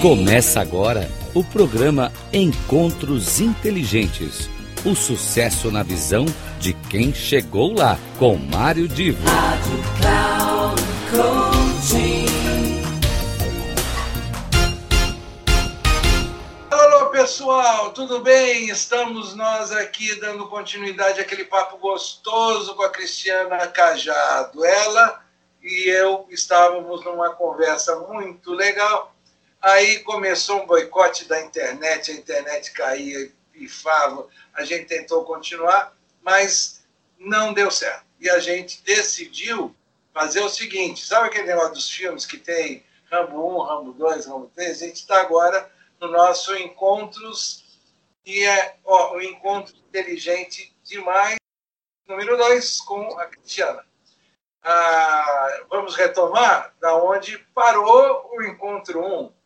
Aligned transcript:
Começa 0.00 0.62
agora 0.62 1.10
o 1.34 1.44
programa 1.44 2.10
Encontros 2.32 3.38
Inteligentes. 3.38 4.48
O 4.82 4.94
sucesso 4.94 5.70
na 5.70 5.82
visão 5.82 6.24
de 6.58 6.72
quem 6.72 7.12
chegou 7.12 7.74
lá, 7.74 7.98
com 8.18 8.34
Mário 8.34 8.88
Divo. 8.88 9.22
Rádio 9.28 9.78
Alô 16.70 17.10
pessoal, 17.10 17.92
tudo 17.92 18.20
bem? 18.20 18.70
Estamos 18.70 19.34
nós 19.34 19.70
aqui 19.70 20.18
dando 20.18 20.48
continuidade 20.48 21.20
àquele 21.20 21.44
papo 21.44 21.76
gostoso 21.76 22.74
com 22.74 22.84
a 22.84 22.88
Cristiana 22.88 23.66
Cajado. 23.66 24.64
Ela 24.64 25.20
e 25.62 25.90
eu 25.90 26.26
estávamos 26.30 27.04
numa 27.04 27.34
conversa 27.34 27.96
muito 27.96 28.54
legal 28.54 29.14
Aí 29.60 29.98
começou 30.00 30.62
um 30.62 30.66
boicote 30.66 31.26
da 31.26 31.40
internet, 31.40 32.10
a 32.10 32.14
internet 32.14 32.72
caía, 32.72 33.30
pifava, 33.52 34.26
a 34.54 34.64
gente 34.64 34.86
tentou 34.86 35.24
continuar, 35.24 35.94
mas 36.22 36.82
não 37.18 37.52
deu 37.52 37.70
certo. 37.70 38.06
E 38.18 38.30
a 38.30 38.38
gente 38.38 38.82
decidiu 38.82 39.74
fazer 40.14 40.40
o 40.40 40.48
seguinte: 40.48 41.04
sabe 41.04 41.28
aquele 41.28 41.48
negócio 41.48 41.74
dos 41.74 41.90
filmes 41.90 42.24
que 42.24 42.38
tem 42.38 42.82
Rambo 43.10 43.60
1, 43.60 43.62
Rambo 43.62 43.92
2, 43.92 44.26
Rambo 44.26 44.50
3? 44.54 44.70
A 44.70 44.86
gente 44.86 44.96
está 44.96 45.20
agora 45.20 45.70
no 46.00 46.08
nosso 46.08 46.56
Encontros, 46.56 47.78
e 48.24 48.44
é 48.44 48.76
ó, 48.84 49.14
o 49.14 49.22
Encontro 49.22 49.76
Inteligente 49.76 50.74
Demais, 50.82 51.36
número 52.08 52.36
2, 52.36 52.80
com 52.80 53.18
a 53.18 53.26
Cristiana. 53.26 53.84
Ah, 54.62 55.64
vamos 55.68 55.94
retomar 55.96 56.74
da 56.80 56.96
onde 56.96 57.38
parou 57.54 58.30
o 58.32 58.42
Encontro 58.42 59.00
1. 59.04 59.39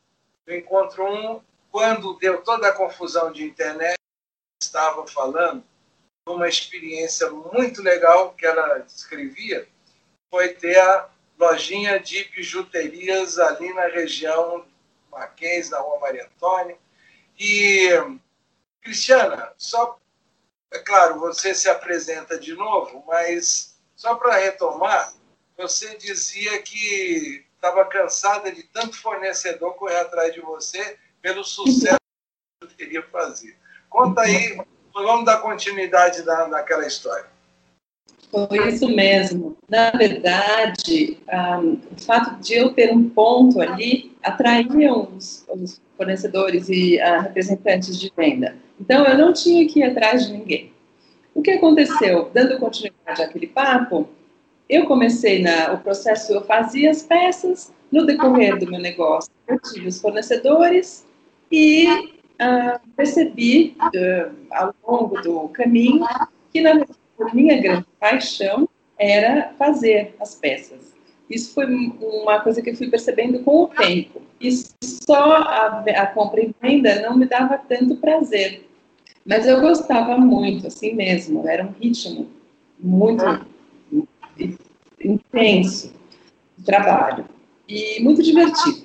Um 0.46 0.52
no 0.52 0.56
encontro 0.58 1.04
1, 1.06 1.42
quando 1.70 2.18
deu 2.18 2.42
toda 2.42 2.68
a 2.68 2.72
confusão 2.72 3.32
de 3.32 3.44
internet, 3.44 3.96
estava 4.62 5.06
falando 5.06 5.64
de 6.26 6.32
uma 6.32 6.48
experiência 6.48 7.30
muito 7.30 7.82
legal 7.82 8.34
que 8.34 8.46
ela 8.46 8.78
descrevia, 8.78 9.66
foi 10.30 10.48
ter 10.50 10.78
a 10.78 11.08
lojinha 11.38 11.98
de 11.98 12.24
bijuterias 12.24 13.38
ali 13.38 13.72
na 13.72 13.86
região 13.86 14.66
Mackenzie, 15.10 15.70
na 15.70 15.78
rua 15.78 16.00
Maria 16.00 16.26
Antônia. 16.26 16.76
E, 17.38 17.88
Cristiana, 18.82 19.52
só, 19.56 19.98
é 20.72 20.78
claro, 20.78 21.20
você 21.20 21.54
se 21.54 21.68
apresenta 21.68 22.38
de 22.38 22.54
novo, 22.54 23.02
mas 23.06 23.78
só 23.96 24.14
para 24.16 24.36
retomar, 24.36 25.14
você 25.56 25.96
dizia 25.96 26.60
que 26.62 27.44
estava 27.64 27.84
cansada 27.86 28.52
de 28.52 28.62
tanto 28.64 29.00
fornecedor 29.00 29.74
correr 29.74 29.96
atrás 29.96 30.34
de 30.34 30.40
você 30.40 30.98
pelo 31.22 31.42
sucesso 31.42 31.96
que 32.60 32.68
você 32.68 32.74
teria 32.76 33.02
fazer. 33.04 33.56
Conta 33.88 34.20
aí, 34.20 34.60
vamos 34.92 35.24
dar 35.24 35.38
continuidade 35.38 36.22
na, 36.24 36.46
naquela 36.48 36.86
história. 36.86 37.32
Foi 38.30 38.68
isso 38.68 38.88
mesmo. 38.88 39.56
Na 39.68 39.90
verdade, 39.92 41.18
um, 41.32 41.72
o 41.72 42.02
fato 42.04 42.38
de 42.40 42.54
eu 42.54 42.74
ter 42.74 42.92
um 42.92 43.08
ponto 43.08 43.60
ali 43.60 44.14
atraía 44.22 44.92
os, 44.92 45.46
os 45.48 45.80
fornecedores 45.96 46.68
e 46.68 46.98
uh, 46.98 47.22
representantes 47.22 47.98
de 47.98 48.12
venda. 48.14 48.56
Então, 48.78 49.06
eu 49.06 49.16
não 49.16 49.32
tinha 49.32 49.66
que 49.68 49.78
ir 49.78 49.84
atrás 49.84 50.26
de 50.26 50.32
ninguém. 50.32 50.72
O 51.32 51.40
que 51.40 51.52
aconteceu? 51.52 52.30
Dando 52.34 52.58
continuidade 52.58 53.22
àquele 53.22 53.46
papo, 53.46 54.08
eu 54.68 54.86
comecei 54.86 55.42
na, 55.42 55.72
o 55.72 55.78
processo, 55.78 56.32
eu 56.32 56.42
fazia 56.42 56.90
as 56.90 57.02
peças, 57.02 57.72
no 57.90 58.06
decorrer 58.06 58.58
do 58.58 58.70
meu 58.70 58.80
negócio, 58.80 59.30
eu 59.46 59.58
tive 59.60 59.88
os 59.88 60.00
fornecedores 60.00 61.06
e 61.50 61.86
uh, 61.86 62.80
percebi 62.96 63.76
uh, 63.80 64.34
ao 64.50 64.74
longo 64.86 65.20
do 65.20 65.48
caminho 65.50 66.04
que 66.52 66.60
na 66.60 66.84
minha 67.32 67.60
grande 67.60 67.86
paixão 68.00 68.68
era 68.98 69.52
fazer 69.58 70.14
as 70.20 70.34
peças. 70.34 70.94
Isso 71.28 71.54
foi 71.54 71.66
uma 71.66 72.40
coisa 72.40 72.60
que 72.60 72.70
eu 72.70 72.76
fui 72.76 72.88
percebendo 72.88 73.40
com 73.40 73.64
o 73.64 73.68
tempo. 73.68 74.22
E 74.40 74.50
só 74.82 75.36
a, 75.36 75.80
a 75.80 76.06
compra 76.08 76.40
e 76.40 76.54
venda 76.60 77.00
não 77.00 77.16
me 77.16 77.26
dava 77.26 77.58
tanto 77.58 77.96
prazer. 77.96 78.68
Mas 79.24 79.46
eu 79.46 79.60
gostava 79.60 80.18
muito, 80.18 80.66
assim 80.66 80.94
mesmo. 80.94 81.48
Era 81.48 81.64
um 81.64 81.72
ritmo 81.72 82.28
muito 82.78 83.24
intenso 85.06 85.92
de 86.56 86.64
trabalho 86.64 87.24
e 87.68 88.00
muito 88.02 88.22
divertido. 88.22 88.84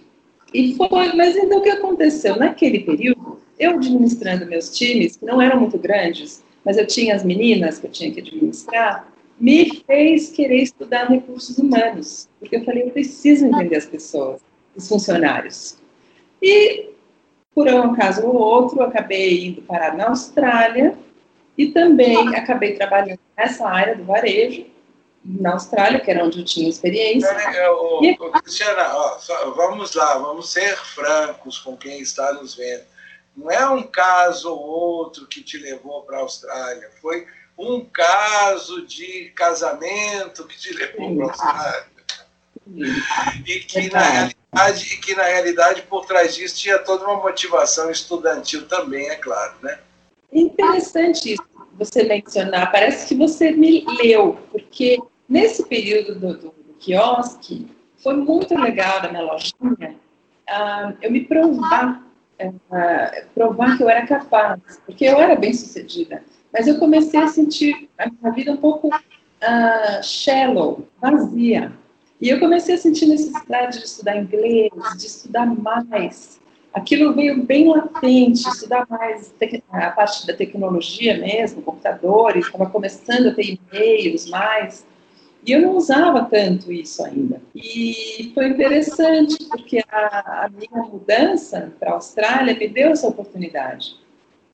E 0.54 0.76
foi, 0.76 1.14
mas 1.14 1.36
então 1.36 1.60
o 1.60 1.62
que 1.62 1.70
aconteceu? 1.70 2.36
Naquele 2.36 2.80
período, 2.80 3.40
eu 3.60 3.72
administrando 3.72 4.46
meus 4.46 4.76
times, 4.76 5.18
que 5.18 5.26
não 5.26 5.42
eram 5.42 5.60
muito 5.60 5.78
grandes, 5.78 6.44
mas 6.66 6.78
eu 6.78 6.88
tinha 6.88 7.16
as 7.16 7.24
meninas 7.24 7.78
que 7.78 7.88
eu 7.88 7.92
tinha 7.92 8.12
que 8.12 8.20
administrar, 8.20 9.08
me 9.40 9.84
fez 9.86 10.30
querer 10.30 10.64
estudar 10.64 11.10
recursos 11.10 11.58
humanos, 11.58 12.28
porque 12.40 12.58
eu 12.58 12.64
falei, 12.64 12.84
eu 12.84 12.92
preciso 12.92 13.46
entender 13.46 13.78
as 13.78 13.86
pessoas, 13.86 14.42
os 14.76 14.88
funcionários. 14.88 15.78
E, 16.42 16.90
por 17.54 17.68
um 17.68 17.94
caso 17.94 18.26
ou 18.26 18.36
outro, 18.36 18.82
acabei 18.82 19.48
indo 19.48 19.62
parar 19.62 19.96
na 19.96 20.10
Austrália 20.10 20.98
e 21.58 21.68
também 21.68 22.36
acabei 22.36 22.74
trabalhando 22.74 23.20
nessa 23.38 23.68
área 23.68 23.96
do 23.96 24.04
varejo, 24.04 24.66
na 25.30 25.54
Austrália, 25.54 26.00
que 26.00 26.10
era 26.10 26.26
onde 26.26 26.40
eu 26.40 26.46
tinha 26.46 26.68
experiência. 26.68 27.28
É, 27.30 27.68
e... 28.02 28.18
Cristiana, 28.42 28.96
ó, 28.96 29.20
só, 29.20 29.52
vamos 29.52 29.94
lá, 29.94 30.18
vamos 30.18 30.52
ser 30.52 30.76
francos 30.78 31.60
com 31.60 31.78
quem 31.78 32.02
está 32.02 32.34
nos 32.34 32.56
vendo. 32.56 32.84
Não 33.38 33.52
é 33.52 33.70
um 33.70 33.84
caso 33.84 34.50
ou 34.52 34.60
outro 34.60 35.28
que 35.28 35.42
te 35.42 35.58
levou 35.58 36.02
para 36.02 36.18
a 36.18 36.22
Austrália, 36.22 36.90
foi 37.02 37.28
um 37.58 37.86
caso 37.86 38.86
de 38.88 39.32
casamento 39.36 40.48
que 40.48 40.58
te 40.58 40.74
levou 40.74 41.16
para 41.16 41.26
a 41.26 41.30
Austrália. 41.30 42.00
E 43.46 43.60
que 43.60 43.92
na, 43.92 44.02
realidade, 44.02 44.98
que 44.98 45.16
na 45.16 45.24
realidade, 45.24 45.82
por 45.84 46.06
trás 46.06 46.36
disso, 46.36 46.58
tinha 46.58 46.80
toda 46.80 47.06
uma 47.06 47.18
motivação 47.18 47.90
estudantil 47.92 48.68
também, 48.68 49.10
é 49.10 49.16
claro, 49.16 49.56
né? 49.62 49.80
Interessante 50.32 51.34
isso 51.34 51.50
você 51.80 52.04
mencionar, 52.04 52.72
parece 52.72 53.08
que 53.08 53.16
você 53.16 53.52
me 53.52 53.86
leu, 54.04 54.38
porque 54.52 55.00
nesse 55.30 55.66
período 55.68 56.16
do, 56.16 56.34
do, 56.34 56.48
do 56.50 56.74
quiosque, 56.80 57.68
foi 57.98 58.16
muito 58.16 58.58
legal 58.58 59.02
da 59.02 59.10
minha 59.10 59.22
lojinha 59.22 59.96
uh, 60.50 60.98
eu 61.02 61.12
me 61.12 61.26
provar, 61.26 62.04
uh, 62.42 63.28
provar 63.34 63.78
que 63.78 63.84
eu 63.84 63.90
era 63.90 64.06
capaz, 64.06 64.60
porque 64.86 65.06
eu 65.06 65.20
era 65.20 65.36
bem 65.36 65.54
sucedida, 65.54 66.24
mas 66.52 66.68
eu 66.68 66.80
comecei 66.80 67.20
a 67.20 67.28
sentir 67.28 67.90
a 67.98 68.10
minha 68.10 68.32
vida 68.34 68.52
um 68.52 68.58
pouco 68.58 68.88
uh, 68.88 70.04
shallow, 70.04 70.88
vazia. 71.00 71.72
E 72.20 72.30
eu 72.30 72.40
comecei 72.40 72.76
a 72.76 72.78
sentir 72.78 73.06
necessidade 73.06 73.78
de 73.78 73.86
estudar 73.86 74.18
inglês, 74.18 74.72
de 74.98 75.06
estudar 75.06 75.46
mais, 75.46 76.40
aquilo 76.74 77.14
veio 77.14 77.44
bem 77.44 77.68
latente, 77.70 78.48
estudar 78.48 78.86
mais 78.90 79.34
a 79.72 79.92
parte 79.92 80.28
da 80.28 80.34
tecnologia 80.34 81.18
mesmo, 81.18 81.62
computadores, 81.62 82.46
estava 82.46 82.70
começando 82.70 83.28
a 83.28 83.34
ter 83.34 83.58
e-mails 83.58 84.30
mais, 84.30 84.86
e 85.46 85.52
eu 85.52 85.62
não 85.62 85.76
usava 85.76 86.26
tanto 86.26 86.72
isso 86.72 87.04
ainda. 87.04 87.42
E 87.56 88.32
foi 88.34 88.48
interessante, 88.50 89.38
porque 89.46 89.84
a, 89.90 90.46
a 90.46 90.50
minha 90.50 90.84
mudança 90.84 91.72
para 91.80 91.92
a 91.92 91.94
Austrália 91.94 92.54
me 92.54 92.68
deu 92.68 92.90
essa 92.90 93.08
oportunidade, 93.08 93.96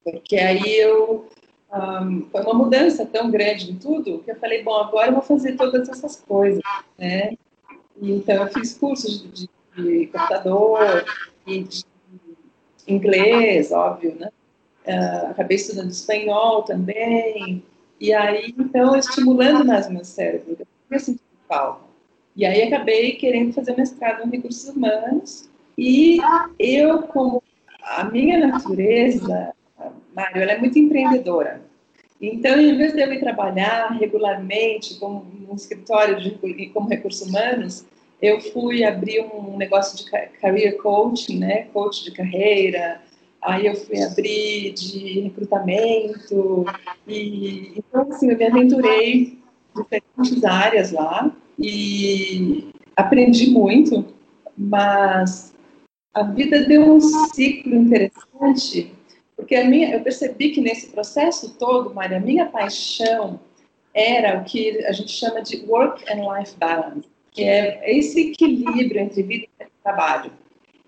porque 0.03 0.37
aí 0.37 0.77
eu 0.79 1.27
um, 1.73 2.25
foi 2.31 2.41
uma 2.41 2.53
mudança 2.53 3.05
tão 3.05 3.29
grande 3.29 3.71
em 3.71 3.75
tudo 3.75 4.19
que 4.19 4.31
eu 4.31 4.35
falei, 4.35 4.63
bom, 4.63 4.75
agora 4.75 5.07
eu 5.07 5.13
vou 5.13 5.21
fazer 5.21 5.57
todas 5.57 5.89
essas 5.89 6.15
coisas, 6.15 6.61
né? 6.97 7.33
Então 8.01 8.35
eu 8.35 8.47
fiz 8.47 8.77
cursos 8.77 9.23
de, 9.23 9.49
de 9.75 10.07
computador 10.07 11.05
e 11.45 11.63
de 11.63 11.83
inglês, 12.87 13.71
óbvio, 13.71 14.15
né? 14.15 14.29
Uh, 14.87 15.31
acabei 15.31 15.57
estudando 15.57 15.89
espanhol 15.89 16.63
também. 16.63 17.63
E 17.99 18.13
aí, 18.13 18.53
então, 18.57 18.95
estimulando 18.95 19.65
mais 19.65 19.87
o 19.87 19.91
meu 19.91 20.05
cérebro. 20.05 20.57
Tinha 20.87 20.99
sentido 20.99 21.23
falta. 21.47 21.85
E 22.35 22.45
aí, 22.45 22.63
acabei 22.63 23.13
querendo 23.13 23.53
fazer 23.53 23.75
mestrado 23.77 24.25
em 24.25 24.31
recursos 24.31 24.67
humanos. 24.69 25.49
E 25.77 26.19
eu, 26.59 27.03
como 27.03 27.41
a 27.81 28.03
minha 28.05 28.45
natureza, 28.47 29.53
Mário, 30.15 30.41
ela 30.41 30.53
é 30.53 30.57
muito 30.57 30.79
empreendedora. 30.79 31.61
Então, 32.21 32.59
em 32.59 32.77
vez 32.77 32.93
de 32.93 33.01
eu 33.01 33.11
ir 33.11 33.19
trabalhar 33.19 33.89
regularmente 33.89 34.97
como 34.99 35.25
um 35.49 35.55
escritório 35.55 36.19
de, 36.19 36.69
como 36.69 36.89
recursos 36.89 37.27
humanos, 37.27 37.85
eu 38.21 38.39
fui 38.39 38.83
abrir 38.83 39.21
um 39.21 39.57
negócio 39.57 39.97
de 39.97 40.09
career 40.39 40.77
coaching, 40.77 41.39
né, 41.39 41.63
coach 41.73 42.03
de 42.03 42.11
carreira, 42.11 43.01
aí 43.41 43.67
eu 43.67 43.75
fui 43.75 44.01
abrir 44.01 44.71
de 44.73 45.19
recrutamento, 45.21 46.65
e 47.07 47.73
então 47.77 48.09
assim, 48.09 48.31
eu 48.31 48.37
me 48.37 48.45
aventurei 48.45 49.37
diferentes 49.75 50.43
áreas 50.43 50.91
lá, 50.91 51.31
e 51.59 52.69
aprendi 52.95 53.49
muito, 53.49 54.05
mas 54.57 55.53
a 56.13 56.23
vida 56.23 56.63
deu 56.65 56.95
um 56.95 56.99
ciclo 56.99 57.75
interessante, 57.75 58.93
porque 59.35 59.55
a 59.55 59.65
minha, 59.65 59.93
eu 59.93 60.01
percebi 60.01 60.51
que 60.51 60.61
nesse 60.61 60.87
processo 60.87 61.55
todo, 61.57 61.93
Maria, 61.93 62.17
a 62.17 62.21
minha 62.21 62.45
paixão 62.45 63.39
era 63.93 64.39
o 64.39 64.43
que 64.43 64.85
a 64.85 64.91
gente 64.91 65.11
chama 65.11 65.41
de 65.41 65.65
work 65.67 66.03
and 66.11 66.21
life 66.21 66.55
balance, 66.57 67.07
que 67.31 67.43
é 67.43 67.97
esse 67.97 68.31
equilíbrio 68.31 69.01
entre 69.01 69.23
vida 69.23 69.47
e 69.59 69.65
trabalho. 69.83 70.31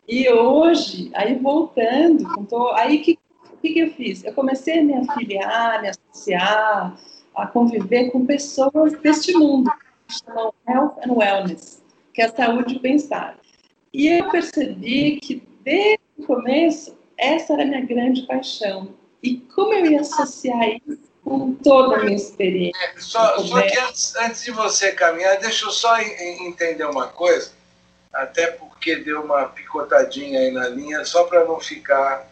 E 0.07 0.29
hoje, 0.29 1.11
aí 1.13 1.35
voltando, 1.35 2.25
aí 2.73 2.97
o 2.97 3.01
que, 3.03 3.19
que 3.61 3.79
eu 3.79 3.91
fiz? 3.91 4.23
Eu 4.23 4.33
comecei 4.33 4.79
a 4.79 4.83
me 4.83 4.93
afiliar, 4.93 5.81
me 5.81 5.89
associar, 5.89 6.97
a 7.37 7.45
conviver 7.45 8.09
com 8.09 8.25
pessoas 8.25 8.93
deste 8.99 9.31
mundo, 9.33 9.71
que 10.07 10.15
chamam 10.25 10.53
Health 10.67 10.95
and 11.05 11.13
Wellness, 11.13 11.83
que 12.13 12.21
é 12.21 12.25
a 12.25 12.35
saúde 12.35 12.75
e 12.75 12.79
bem-estar. 12.79 13.37
E 13.93 14.07
eu 14.07 14.29
percebi 14.29 15.19
que, 15.19 15.47
desde 15.63 15.99
o 16.17 16.25
começo, 16.25 16.97
essa 17.15 17.53
era 17.53 17.63
a 17.63 17.65
minha 17.65 17.85
grande 17.85 18.23
paixão. 18.23 18.93
E 19.21 19.37
como 19.37 19.73
eu 19.73 19.85
ia 19.85 20.01
associar 20.01 20.67
isso 20.69 20.99
com 21.23 21.53
toda 21.53 21.97
a 21.97 22.03
minha 22.03 22.15
experiência? 22.15 22.79
É, 22.83 22.99
só, 22.99 23.37
só 23.39 23.61
que 23.61 23.79
antes, 23.79 24.15
antes, 24.15 24.43
de 24.43 24.51
você 24.51 24.91
caminhar, 24.93 25.39
deixa 25.39 25.65
eu 25.65 25.71
só 25.71 25.99
entender 25.99 26.85
uma 26.85 27.07
coisa, 27.07 27.51
até 28.11 28.47
porque 28.47 28.95
deu 28.95 29.21
uma 29.21 29.45
picotadinha 29.45 30.39
aí 30.39 30.51
na 30.51 30.67
linha, 30.69 31.05
só 31.05 31.23
para 31.25 31.45
não 31.45 31.59
ficar. 31.59 32.27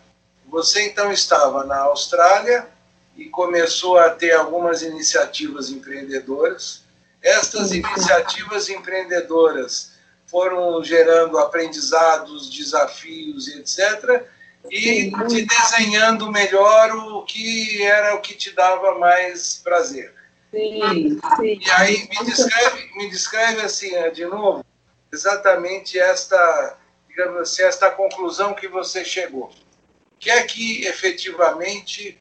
Você 0.48 0.88
então 0.88 1.12
estava 1.12 1.64
na 1.64 1.80
Austrália 1.80 2.68
e 3.16 3.26
começou 3.26 3.98
a 3.98 4.10
ter 4.10 4.34
algumas 4.34 4.82
iniciativas 4.82 5.70
empreendedoras. 5.70 6.84
Estas 7.22 7.72
iniciativas 7.72 8.70
empreendedoras 8.70 9.94
foram 10.28 10.84
gerando 10.84 11.38
aprendizados, 11.38 12.50
desafios, 12.50 13.48
etc. 13.48 14.26
E 14.70 15.12
te 15.28 15.46
desenhando 15.46 16.32
melhor 16.32 16.92
o 16.96 17.24
que 17.24 17.82
era 17.84 18.16
o 18.16 18.22
que 18.22 18.36
te 18.36 18.52
dava 18.52 18.98
mais 18.98 19.62
prazer. 19.64 20.14
Sim, 20.52 21.20
sim. 21.38 21.60
E 21.62 21.72
aí 21.72 22.10
me 22.10 22.26
descreve, 22.26 22.92
me 22.96 23.10
descreve 23.10 23.62
assim, 23.62 23.92
de 24.14 24.26
novo, 24.26 24.66
exatamente 25.12 26.00
esta, 26.00 26.78
digamos 27.08 27.42
assim, 27.42 27.64
esta 27.64 27.90
conclusão 27.92 28.54
que 28.54 28.68
você 28.68 29.04
chegou. 29.04 29.52
Que 30.20 30.32
é 30.32 30.44
que 30.44 30.86
efetivamente 30.86 32.20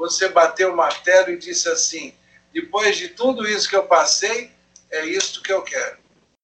você 0.00 0.30
bateu 0.30 0.72
o 0.72 0.76
martelo 0.76 1.30
e 1.30 1.36
disse 1.36 1.68
assim: 1.68 2.14
depois 2.54 2.96
de 2.96 3.08
tudo 3.08 3.46
isso 3.46 3.68
que 3.68 3.76
eu 3.76 3.82
passei, 3.82 4.50
é 4.90 5.04
isto 5.04 5.42
que 5.42 5.52
eu 5.52 5.60
quero. 5.60 5.98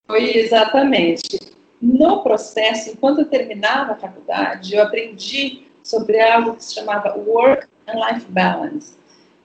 Foi 0.07 0.37
exatamente. 0.37 1.41
No 1.81 2.23
processo, 2.23 2.91
enquanto 2.91 3.21
eu 3.21 3.25
terminava 3.25 3.93
a 3.93 3.97
faculdade, 3.97 4.75
eu 4.75 4.83
aprendi 4.83 5.67
sobre 5.83 6.21
algo 6.21 6.55
que 6.55 6.65
se 6.65 6.75
chamava 6.75 7.17
Work 7.17 7.67
and 7.87 7.99
Life 8.07 8.27
Balance, 8.29 8.95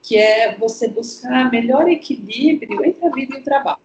que 0.02 0.18
é 0.18 0.56
você 0.56 0.88
buscar 0.88 1.50
melhor 1.50 1.88
equilíbrio 1.88 2.84
entre 2.84 3.06
a 3.06 3.10
vida 3.10 3.36
e 3.36 3.40
o 3.40 3.44
trabalho. 3.44 3.81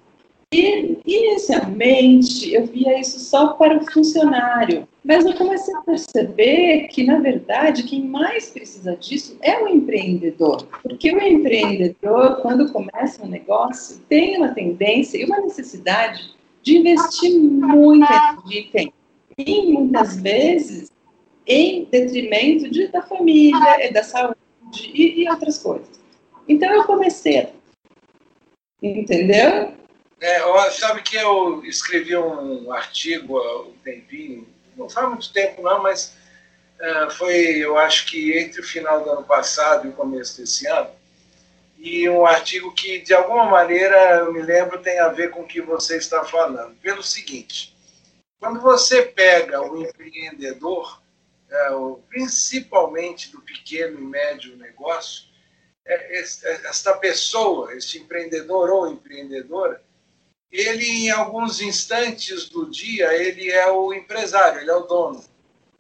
E, 0.53 0.97
inicialmente, 1.05 2.53
eu 2.53 2.65
via 2.65 2.97
isso 2.97 3.19
só 3.19 3.49
para 3.49 3.77
o 3.77 3.91
funcionário, 3.91 4.87
mas 5.03 5.25
eu 5.25 5.35
comecei 5.35 5.75
a 5.75 5.81
perceber 5.81 6.87
que, 6.87 7.03
na 7.03 7.19
verdade, 7.19 7.83
quem 7.83 8.07
mais 8.07 8.49
precisa 8.49 8.95
disso 8.95 9.37
é 9.41 9.61
o 9.61 9.67
empreendedor. 9.67 10.65
Porque 10.81 11.11
o 11.11 11.21
empreendedor, 11.21 12.41
quando 12.41 12.71
começa 12.71 13.25
um 13.25 13.27
negócio, 13.27 13.99
tem 14.07 14.37
uma 14.37 14.53
tendência 14.53 15.17
e 15.17 15.25
uma 15.25 15.41
necessidade 15.41 16.33
de 16.63 16.77
investir 16.77 17.37
muito 17.37 18.07
de 18.45 18.63
tempo. 18.71 18.93
E 19.37 19.73
muitas 19.73 20.17
vezes 20.21 20.91
em 21.45 21.85
detrimento 21.91 22.69
de, 22.69 22.87
da 22.87 23.01
família, 23.01 23.91
da 23.91 24.03
saúde 24.03 24.37
e, 24.93 25.23
e 25.23 25.29
outras 25.29 25.57
coisas. 25.57 25.99
Então 26.47 26.73
eu 26.73 26.85
comecei, 26.85 27.49
entendeu? 28.81 29.73
É, 30.19 30.39
sabe 30.71 31.03
que 31.03 31.15
eu 31.15 31.63
escrevi 31.63 32.17
um 32.17 32.71
artigo 32.71 33.37
há 33.37 33.61
um 33.67 33.73
tempinho, 33.83 34.47
não 34.75 34.89
faz 34.89 35.07
muito 35.09 35.31
tempo 35.31 35.61
não, 35.61 35.81
mas 35.81 36.15
uh, 36.79 37.11
foi, 37.11 37.57
eu 37.57 37.77
acho 37.77 38.07
que 38.07 38.37
entre 38.37 38.61
o 38.61 38.63
final 38.63 39.03
do 39.03 39.11
ano 39.11 39.23
passado 39.23 39.85
e 39.85 39.89
o 39.89 39.93
começo 39.93 40.41
desse 40.41 40.67
ano, 40.67 40.89
e 41.77 42.09
um 42.09 42.25
artigo 42.25 42.73
que, 42.73 42.99
de 42.99 43.13
alguma 43.13 43.45
maneira, 43.45 44.17
eu 44.17 44.33
me 44.33 44.41
lembro, 44.41 44.81
tem 44.81 44.99
a 44.99 45.09
ver 45.09 45.29
com 45.29 45.41
o 45.41 45.47
que 45.47 45.61
você 45.61 45.97
está 45.97 46.23
falando. 46.23 46.75
Pelo 46.77 47.03
seguinte, 47.03 47.75
quando 48.39 48.59
você 48.59 49.03
pega 49.03 49.61
o 49.61 49.83
empreendedor, 49.83 50.99
é, 51.49 51.69
principalmente 52.09 53.31
do 53.31 53.41
pequeno 53.41 53.99
e 53.99 54.03
médio 54.03 54.57
negócio, 54.57 55.25
é, 55.85 56.19
esta 56.19 56.95
pessoa, 56.95 57.75
este 57.75 57.99
empreendedor 57.99 58.71
ou 58.71 58.91
empreendedora, 58.91 59.81
ele 60.51 60.85
em 60.85 61.09
alguns 61.09 61.61
instantes 61.61 62.49
do 62.49 62.69
dia 62.69 63.13
ele 63.13 63.51
é 63.51 63.69
o 63.69 63.93
empresário, 63.93 64.61
ele 64.61 64.71
é 64.71 64.75
o 64.75 64.83
dono. 64.83 65.23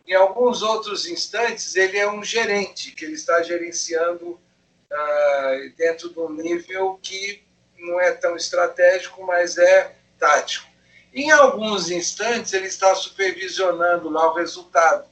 Em 0.05 0.13
alguns 0.13 0.61
outros 0.61 1.05
instantes 1.07 1.75
ele 1.75 1.97
é 1.97 2.09
um 2.09 2.23
gerente 2.23 2.91
que 2.91 3.05
ele 3.05 3.13
está 3.13 3.41
gerenciando 3.41 4.31
uh, 4.31 5.75
dentro 5.77 6.09
de 6.09 6.19
um 6.19 6.31
nível 6.31 6.99
que 7.01 7.43
não 7.77 7.99
é 7.99 8.11
tão 8.11 8.35
estratégico, 8.35 9.25
mas 9.25 9.57
é 9.57 9.95
tático. 10.17 10.67
Em 11.13 11.31
alguns 11.31 11.89
instantes 11.89 12.53
ele 12.53 12.67
está 12.67 12.93
supervisionando 12.95 14.09
lá 14.09 14.31
o 14.31 14.35
resultado. 14.35 15.07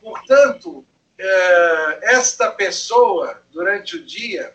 Portanto, 0.00 0.78
uh, 0.78 0.84
esta 2.02 2.50
pessoa 2.50 3.42
durante 3.50 3.96
o 3.96 4.04
dia 4.04 4.54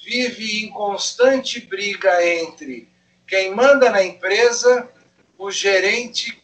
vive 0.00 0.64
em 0.64 0.70
constante 0.70 1.60
briga 1.60 2.24
entre 2.24 2.88
quem 3.26 3.54
manda 3.54 3.90
na 3.90 4.02
empresa, 4.02 4.88
o 5.36 5.50
gerente 5.50 6.42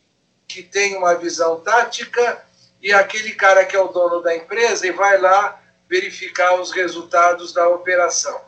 que 0.49 0.63
tem 0.63 0.97
uma 0.97 1.15
visão 1.15 1.61
tática 1.61 2.45
e 2.81 2.93
aquele 2.93 3.33
cara 3.33 3.65
que 3.65 3.77
é 3.77 3.81
o 3.81 3.89
dono 3.89 4.21
da 4.21 4.37
empresa 4.37 4.87
e 4.87 4.91
vai 4.91 5.19
lá 5.19 5.63
verificar 5.89 6.61
os 6.61 6.73
resultados 6.73 7.53
da 7.53 7.69
operação. 7.69 8.41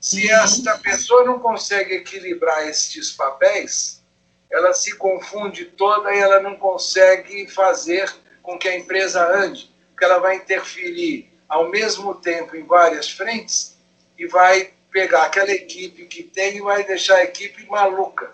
Se 0.00 0.26
uhum. 0.26 0.38
esta 0.38 0.78
pessoa 0.78 1.24
não 1.24 1.38
consegue 1.38 1.94
equilibrar 1.94 2.66
estes 2.68 3.12
papéis, 3.12 4.02
ela 4.50 4.72
se 4.72 4.94
confunde 4.96 5.64
toda 5.64 6.14
e 6.14 6.18
ela 6.18 6.40
não 6.40 6.56
consegue 6.56 7.46
fazer 7.48 8.12
com 8.42 8.58
que 8.58 8.68
a 8.68 8.76
empresa 8.76 9.24
ande, 9.38 9.74
porque 9.90 10.04
ela 10.04 10.18
vai 10.18 10.36
interferir 10.36 11.30
ao 11.48 11.68
mesmo 11.68 12.14
tempo 12.14 12.56
em 12.56 12.64
várias 12.64 13.10
frentes 13.10 13.76
e 14.18 14.26
vai 14.26 14.72
pegar 14.92 15.24
aquela 15.24 15.50
equipe 15.50 16.04
que 16.04 16.22
tem 16.22 16.58
e 16.58 16.60
vai 16.60 16.84
deixar 16.84 17.16
a 17.16 17.24
equipe 17.24 17.66
maluca. 17.66 18.30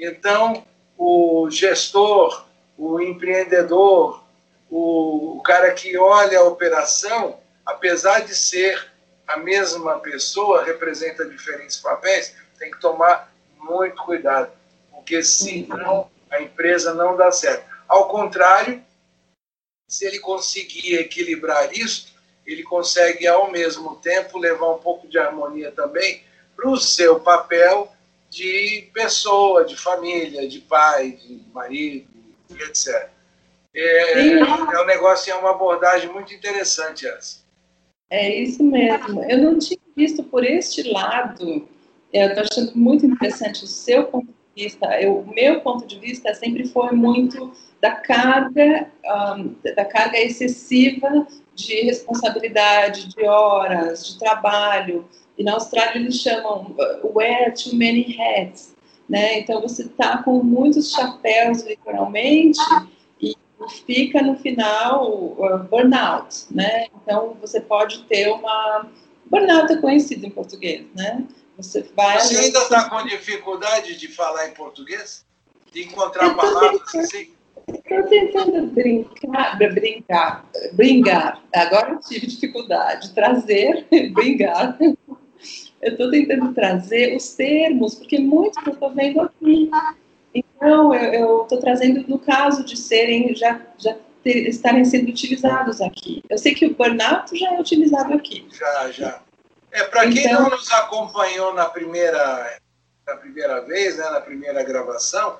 Então, 0.00 0.66
o 0.96 1.48
gestor, 1.50 2.46
o 2.76 3.00
empreendedor, 3.00 4.24
o, 4.70 5.40
cara 5.44 5.72
que 5.72 5.96
olha 5.96 6.38
a 6.38 6.44
operação, 6.44 7.38
apesar 7.66 8.20
de 8.20 8.34
ser 8.34 8.90
a 9.26 9.36
mesma 9.36 10.00
pessoa, 10.00 10.64
representa 10.64 11.28
diferentes 11.28 11.76
papéis, 11.76 12.34
tem 12.58 12.70
que 12.70 12.80
tomar 12.80 13.32
muito 13.58 14.02
cuidado, 14.02 14.50
porque 14.90 15.22
senão 15.22 16.10
a 16.30 16.40
empresa 16.40 16.94
não 16.94 17.16
dá 17.16 17.30
certo. 17.30 17.64
Ao 17.86 18.08
contrário, 18.08 18.82
se 19.86 20.06
ele 20.06 20.18
conseguir 20.18 20.96
equilibrar 20.96 21.72
isso, 21.72 22.13
ele 22.46 22.62
consegue, 22.62 23.26
ao 23.26 23.50
mesmo 23.50 23.96
tempo, 23.96 24.38
levar 24.38 24.74
um 24.74 24.78
pouco 24.78 25.08
de 25.08 25.18
harmonia 25.18 25.70
também 25.72 26.22
para 26.54 26.70
o 26.70 26.76
seu 26.76 27.20
papel 27.20 27.90
de 28.30 28.88
pessoa, 28.92 29.64
de 29.64 29.76
família, 29.76 30.48
de 30.48 30.60
pai, 30.60 31.12
de 31.12 31.40
marido, 31.52 32.08
etc. 32.50 33.08
É, 33.74 34.32
é 34.38 34.82
um 34.82 34.86
negócio, 34.86 35.32
é 35.32 35.34
uma 35.36 35.50
abordagem 35.50 36.12
muito 36.12 36.32
interessante 36.32 37.06
essa. 37.06 37.44
É 38.10 38.32
isso 38.32 38.62
mesmo. 38.62 39.22
Eu 39.24 39.38
não 39.38 39.58
tinha 39.58 39.80
visto 39.96 40.22
por 40.22 40.44
este 40.44 40.88
lado. 40.90 41.68
Eu 42.12 42.28
estou 42.28 42.44
achando 42.44 42.72
muito 42.76 43.06
interessante 43.06 43.64
o 43.64 43.66
seu 43.66 44.04
ponto 44.04 44.26
de 44.26 44.64
vista. 44.64 45.00
Eu, 45.00 45.18
o 45.18 45.34
meu 45.34 45.60
ponto 45.60 45.86
de 45.86 45.98
vista 45.98 46.32
sempre 46.34 46.68
foi 46.68 46.92
muito 46.92 47.52
da 47.80 47.92
carga, 47.92 48.88
um, 49.36 49.54
da 49.74 49.84
carga 49.84 50.18
excessiva 50.18 51.26
de 51.54 51.82
responsabilidade, 51.82 53.08
de 53.08 53.24
horas, 53.24 54.06
de 54.06 54.18
trabalho. 54.18 55.08
E 55.38 55.42
na 55.42 55.54
Austrália 55.54 55.98
eles 55.98 56.16
chamam 56.16 56.74
uh, 56.78 57.16
wear 57.16 57.52
too 57.54 57.74
many 57.74 58.16
hats, 58.18 58.74
né? 59.08 59.38
Então 59.38 59.60
você 59.60 59.82
está 59.82 60.22
com 60.22 60.42
muitos 60.42 60.90
chapéus, 60.90 61.62
literalmente, 61.62 62.60
e 63.20 63.34
fica 63.86 64.22
no 64.22 64.36
final 64.36 65.12
uh, 65.12 65.58
burnout, 65.70 66.46
né? 66.50 66.86
Então 67.02 67.36
você 67.40 67.60
pode 67.60 68.04
ter 68.04 68.30
uma 68.30 68.86
burnout 69.26 69.72
é 69.72 69.76
conhecido 69.76 70.26
em 70.26 70.30
português, 70.30 70.86
né? 70.94 71.24
Você 71.56 71.82
vai. 71.94 72.20
Você 72.20 72.36
ainda 72.36 72.58
está 72.60 72.88
com 72.88 73.04
dificuldade 73.06 73.96
de 73.96 74.08
falar 74.08 74.48
em 74.48 74.54
português, 74.54 75.24
de 75.72 75.84
encontrar 75.84 76.34
palavras 76.34 76.94
assim? 76.94 77.32
Estou 77.68 78.02
tentando 78.04 78.66
brincar, 78.68 79.58
brincar, 79.58 80.44
brincar. 80.72 81.42
Agora 81.54 81.92
eu 81.92 82.00
tive 82.00 82.26
dificuldade. 82.26 83.12
Trazer, 83.12 83.86
brincar. 84.12 84.76
Eu 84.80 85.92
estou 85.92 86.10
tentando 86.10 86.54
trazer 86.54 87.16
os 87.16 87.34
termos, 87.34 87.94
porque 87.94 88.18
muitos 88.18 88.64
eu 88.66 88.72
estou 88.72 88.90
vendo 88.90 89.20
aqui. 89.20 89.70
Então, 90.34 90.94
eu 90.94 91.42
estou 91.42 91.60
trazendo 91.60 92.04
no 92.08 92.18
caso 92.18 92.64
de 92.64 92.76
serem, 92.76 93.34
já, 93.34 93.60
já 93.78 93.96
ter, 94.22 94.48
estarem 94.48 94.84
sendo 94.84 95.10
utilizados 95.10 95.80
aqui. 95.80 96.22
Eu 96.28 96.38
sei 96.38 96.54
que 96.54 96.66
o 96.66 96.74
burnout 96.74 97.38
já 97.38 97.54
é 97.54 97.60
utilizado 97.60 98.14
aqui. 98.14 98.48
Já, 98.50 98.90
já. 98.90 99.22
É, 99.70 99.84
para 99.84 100.08
quem 100.08 100.24
então, 100.24 100.42
não 100.42 100.50
nos 100.50 100.70
acompanhou 100.72 101.52
na 101.52 101.66
primeira, 101.66 102.58
na 103.06 103.16
primeira 103.16 103.60
vez, 103.60 103.98
né, 103.98 104.08
na 104.08 104.20
primeira 104.20 104.62
gravação, 104.62 105.36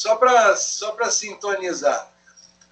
só 0.00 0.16
para 0.16 0.56
só 0.56 0.96
sintonizar, 1.10 2.10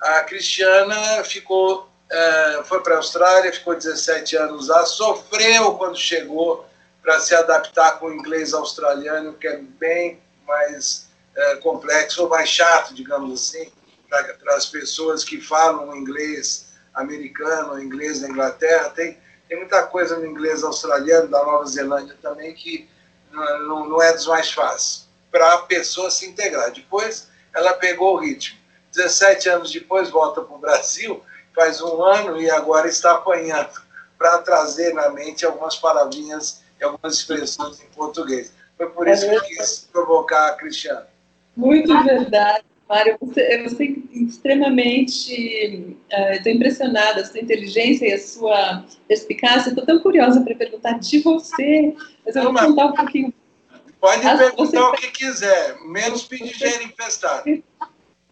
a 0.00 0.22
Cristiana 0.22 1.22
ficou, 1.24 1.86
é, 2.10 2.62
foi 2.64 2.82
para 2.82 2.94
a 2.94 2.96
Austrália, 2.96 3.52
ficou 3.52 3.74
17 3.74 4.34
anos 4.34 4.68
lá, 4.68 4.86
sofreu 4.86 5.74
quando 5.74 5.98
chegou 5.98 6.66
para 7.02 7.20
se 7.20 7.34
adaptar 7.34 7.98
com 7.98 8.06
o 8.06 8.14
inglês 8.14 8.54
australiano, 8.54 9.34
que 9.34 9.46
é 9.46 9.58
bem 9.58 10.18
mais 10.46 11.10
é, 11.36 11.56
complexo, 11.56 12.22
ou 12.22 12.30
mais 12.30 12.48
chato, 12.48 12.94
digamos 12.94 13.38
assim, 13.38 13.70
para 14.08 14.56
as 14.56 14.64
pessoas 14.64 15.22
que 15.22 15.38
falam 15.38 15.94
inglês 15.94 16.72
americano, 16.94 17.78
inglês 17.78 18.22
da 18.22 18.28
Inglaterra. 18.30 18.88
Tem, 18.88 19.18
tem 19.46 19.58
muita 19.58 19.82
coisa 19.82 20.16
no 20.16 20.24
inglês 20.24 20.64
australiano, 20.64 21.28
da 21.28 21.44
Nova 21.44 21.66
Zelândia 21.66 22.16
também, 22.22 22.54
que 22.54 22.88
não, 23.30 23.86
não 23.86 24.02
é 24.02 24.14
dos 24.14 24.26
mais 24.26 24.50
fáceis 24.50 25.07
para 25.30 25.54
a 25.54 25.58
pessoa 25.58 26.10
se 26.10 26.26
integrar. 26.26 26.72
Depois, 26.72 27.28
ela 27.54 27.74
pegou 27.74 28.14
o 28.14 28.18
ritmo. 28.18 28.58
17 28.94 29.48
anos 29.48 29.70
depois, 29.70 30.10
volta 30.10 30.40
para 30.40 30.56
o 30.56 30.58
Brasil, 30.58 31.22
faz 31.54 31.80
um 31.80 32.02
ano 32.02 32.40
e 32.40 32.50
agora 32.50 32.88
está 32.88 33.12
apanhando 33.12 33.80
para 34.18 34.38
trazer 34.38 34.92
na 34.94 35.10
mente 35.10 35.46
algumas 35.46 35.76
palavrinhas 35.76 36.62
e 36.80 36.84
algumas 36.84 37.14
expressões 37.14 37.80
em 37.80 37.86
português. 37.94 38.52
Foi 38.76 38.88
por 38.90 39.08
isso 39.08 39.28
que 39.28 39.34
eu 39.34 39.42
quis 39.42 39.88
provocar 39.92 40.48
a 40.48 40.52
Cristiana. 40.52 41.06
Muito 41.56 41.92
verdade. 42.04 42.64
Mário, 42.88 43.18
você, 43.20 43.62
você 43.64 43.84
é 43.84 44.18
extremamente. 44.18 45.34
Estou 46.10 46.52
uh, 46.52 46.56
impressionada, 46.56 47.20
a 47.20 47.24
sua 47.24 47.40
inteligência 47.40 48.06
e 48.06 48.12
a 48.14 48.18
sua 48.18 48.84
perspicácia. 49.06 49.68
Estou 49.68 49.84
tão 49.84 49.98
curiosa 50.00 50.40
para 50.40 50.54
perguntar 50.54 50.98
de 50.98 51.18
você, 51.18 51.94
mas 52.24 52.34
eu 52.34 52.44
vou 52.44 52.54
contar 52.54 52.86
um 52.86 52.94
pouquinho 52.94 53.34
Pode 54.00 54.26
As, 54.26 54.38
perguntar 54.38 54.80
você... 54.80 54.88
o 54.88 54.92
que 54.92 55.10
quiser, 55.10 55.76
menos 55.82 56.24
pedir 56.24 56.56
dinheiro 56.56 56.84
emprestado. 56.84 57.62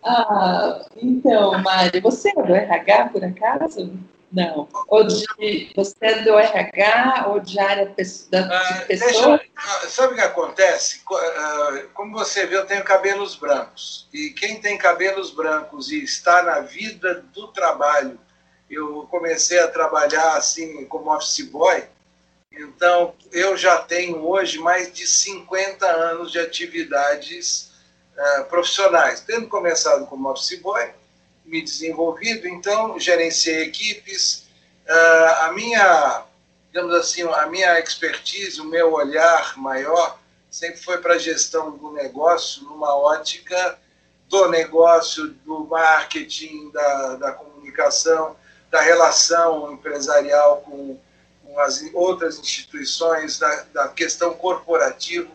Ah, 0.04 0.87
então, 0.96 1.61
Mari, 1.62 2.00
você 2.00 2.30
é 2.30 2.42
do 2.42 2.54
RH, 2.54 3.08
por 3.08 3.25
acaso? 3.25 3.92
Não. 4.32 4.68
Ou 4.88 5.04
de, 5.04 5.73
você 5.75 5.96
é 6.00 6.23
do 6.23 6.38
RH 6.38 7.26
ou 7.28 7.40
de 7.40 7.58
área 7.58 7.87
da, 7.87 8.40
de 8.40 8.52
ah, 8.52 8.85
pessoa? 8.87 9.38
Deixa, 9.38 9.88
sabe 9.88 10.12
o 10.12 10.16
que 10.16 10.23
acontece? 10.23 11.00
Ah, 11.11 11.82
como 11.94 12.12
você 12.12 12.46
vê, 12.46 12.56
eu 12.56 12.66
tenho 12.66 12.85
cabelos 12.85 13.35
brancos. 13.37 14.08
E 14.12 14.30
quem 14.30 14.61
tem 14.61 14.76
cabelos 14.76 15.30
brancos 15.30 15.90
e 15.90 16.02
está 16.02 16.42
na 16.42 16.61
vida 16.61 17.25
do 17.32 17.49
trabalho, 17.49 18.18
eu 18.68 19.06
comecei 19.11 19.58
a 19.58 19.68
trabalhar 19.68 20.37
assim 20.37 20.85
como 20.87 21.14
office 21.14 21.49
boy, 21.49 21.85
então, 22.56 23.14
eu 23.32 23.56
já 23.56 23.78
tenho 23.78 24.26
hoje 24.26 24.58
mais 24.58 24.92
de 24.92 25.06
50 25.06 25.86
anos 25.86 26.32
de 26.32 26.38
atividades 26.38 27.70
uh, 28.16 28.44
profissionais, 28.44 29.20
tendo 29.20 29.46
começado 29.48 30.06
como 30.06 30.30
office 30.30 30.60
boy, 30.60 30.90
me 31.44 31.62
desenvolvido, 31.62 32.48
então 32.48 32.98
gerenciei 32.98 33.62
equipes. 33.64 34.46
Uh, 34.88 35.42
a 35.42 35.52
minha, 35.52 36.25
digamos 36.72 36.94
assim, 36.94 37.22
a 37.22 37.46
minha 37.46 37.78
expertise, 37.78 38.60
o 38.60 38.64
meu 38.64 38.92
olhar 38.92 39.56
maior 39.56 40.18
sempre 40.50 40.80
foi 40.80 40.98
para 40.98 41.14
a 41.14 41.18
gestão 41.18 41.76
do 41.76 41.92
negócio 41.92 42.62
numa 42.64 42.96
ótica 42.96 43.78
do 44.28 44.48
negócio, 44.48 45.28
do 45.44 45.66
marketing, 45.66 46.70
da, 46.72 47.16
da 47.16 47.32
comunicação, 47.32 48.36
da 48.70 48.80
relação 48.80 49.72
empresarial 49.72 50.62
com 50.62 50.98
as 51.58 51.82
outras 51.94 52.38
instituições, 52.38 53.38
da, 53.38 53.62
da 53.72 53.88
questão 53.88 54.34
corporativa. 54.34 55.30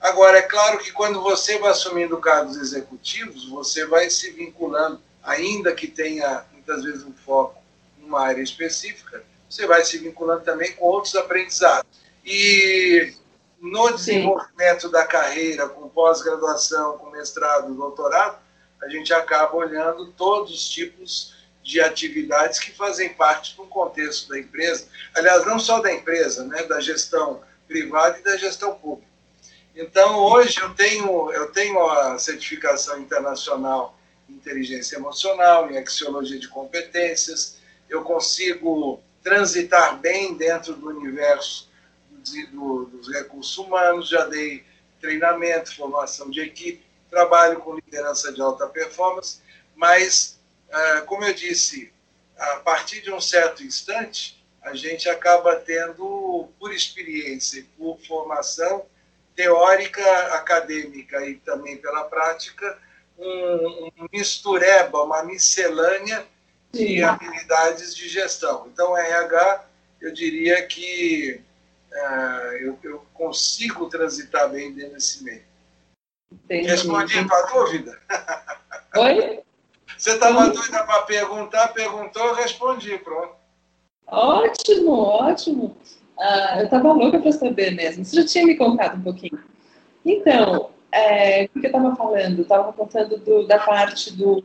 Agora, 0.00 0.38
é 0.38 0.42
claro 0.42 0.78
que 0.78 0.92
quando 0.92 1.20
você 1.22 1.58
vai 1.58 1.70
assumindo 1.70 2.18
cargos 2.18 2.56
executivos, 2.56 3.48
você 3.48 3.86
vai 3.86 4.10
se 4.10 4.30
vinculando, 4.30 5.00
ainda 5.22 5.72
que 5.72 5.86
tenha 5.86 6.44
muitas 6.52 6.82
vezes 6.82 7.04
um 7.04 7.12
foco 7.12 7.62
numa 7.98 8.20
área 8.20 8.42
específica, 8.42 9.24
você 9.48 9.66
vai 9.66 9.84
se 9.84 9.98
vinculando 9.98 10.42
também 10.42 10.72
com 10.72 10.84
outros 10.84 11.14
aprendizados. 11.14 11.88
E 12.24 13.14
no 13.60 13.90
desenvolvimento 13.92 14.86
Sim. 14.86 14.90
da 14.90 15.06
carreira, 15.06 15.68
com 15.68 15.88
pós-graduação, 15.88 16.98
com 16.98 17.10
mestrado, 17.10 17.74
doutorado, 17.74 18.38
a 18.82 18.88
gente 18.88 19.12
acaba 19.14 19.56
olhando 19.56 20.12
todos 20.12 20.52
os 20.52 20.68
tipos 20.68 21.34
de 21.64 21.80
atividades 21.80 22.58
que 22.58 22.70
fazem 22.70 23.14
parte 23.14 23.56
do 23.56 23.64
contexto 23.64 24.28
da 24.28 24.38
empresa, 24.38 24.86
aliás, 25.14 25.46
não 25.46 25.58
só 25.58 25.80
da 25.80 25.92
empresa, 25.92 26.44
né, 26.44 26.62
da 26.64 26.78
gestão 26.78 27.42
privada 27.66 28.18
e 28.18 28.22
da 28.22 28.36
gestão 28.36 28.74
pública. 28.74 29.10
Então, 29.74 30.18
hoje 30.18 30.60
eu 30.60 30.74
tenho, 30.74 31.32
eu 31.32 31.50
tenho 31.50 31.84
a 31.88 32.18
certificação 32.18 33.00
internacional 33.00 33.98
em 34.28 34.34
inteligência 34.34 34.96
emocional, 34.96 35.70
em 35.70 35.78
axiologia 35.78 36.38
de 36.38 36.48
competências, 36.48 37.58
eu 37.88 38.02
consigo 38.02 39.02
transitar 39.22 39.98
bem 39.98 40.36
dentro 40.36 40.74
do 40.74 40.88
universo 40.88 41.70
do, 42.52 42.84
dos 42.84 43.10
recursos 43.10 43.56
humanos, 43.56 44.08
já 44.10 44.26
dei 44.26 44.64
treinamento, 45.00 45.74
formação 45.74 46.30
de 46.30 46.40
equipe, 46.40 46.84
trabalho 47.10 47.60
com 47.60 47.74
liderança 47.74 48.32
de 48.32 48.40
alta 48.40 48.66
performance, 48.66 49.40
mas 49.74 50.38
como 51.06 51.24
eu 51.24 51.34
disse, 51.34 51.92
a 52.36 52.56
partir 52.56 53.00
de 53.00 53.12
um 53.12 53.20
certo 53.20 53.62
instante, 53.62 54.44
a 54.62 54.74
gente 54.74 55.08
acaba 55.08 55.56
tendo, 55.56 56.48
por 56.58 56.72
experiência 56.72 57.60
e 57.60 57.62
por 57.62 57.98
formação 58.00 58.86
teórica, 59.36 60.02
acadêmica 60.34 61.26
e 61.26 61.36
também 61.36 61.76
pela 61.76 62.04
prática, 62.04 62.78
um, 63.18 63.90
um 63.98 64.08
mistureba, 64.12 65.02
uma 65.02 65.22
miscelânea 65.22 66.26
de 66.72 66.86
Sim. 66.86 67.02
habilidades 67.02 67.94
de 67.94 68.08
gestão. 68.08 68.68
Então, 68.72 68.96
RH, 68.96 69.64
eu 70.00 70.12
diria 70.12 70.66
que 70.66 71.40
uh, 71.92 72.52
eu, 72.60 72.78
eu, 72.82 73.06
consigo 73.14 73.88
transitar 73.88 74.50
bem 74.50 74.72
dentro 74.72 74.94
desse 74.94 75.22
meio. 75.22 75.42
Entendi. 76.32 76.68
Respondi 76.68 77.18
a 77.18 77.28
tua 77.28 77.42
dúvida? 77.42 78.00
Oi? 78.96 79.43
Você 79.96 80.10
estava 80.10 80.48
doida 80.48 80.84
para 80.84 81.02
perguntar, 81.02 81.68
perguntou, 81.68 82.34
respondi, 82.34 82.98
pronto. 82.98 83.34
Ótimo, 84.06 84.92
ótimo. 84.92 85.76
Ah, 86.18 86.56
eu 86.58 86.64
estava 86.64 86.92
louca 86.92 87.18
para 87.18 87.32
saber 87.32 87.72
mesmo. 87.72 88.04
Você 88.04 88.16
já 88.16 88.26
tinha 88.26 88.46
me 88.46 88.56
contado 88.56 88.98
um 88.98 89.02
pouquinho. 89.02 89.38
Então, 90.04 90.70
é, 90.92 91.44
o 91.44 91.60
que 91.60 91.66
eu 91.66 91.70
estava 91.70 91.96
falando? 91.96 92.42
Estava 92.42 92.72
contando 92.72 93.18
do, 93.18 93.46
da 93.46 93.58
parte 93.58 94.12
do. 94.16 94.42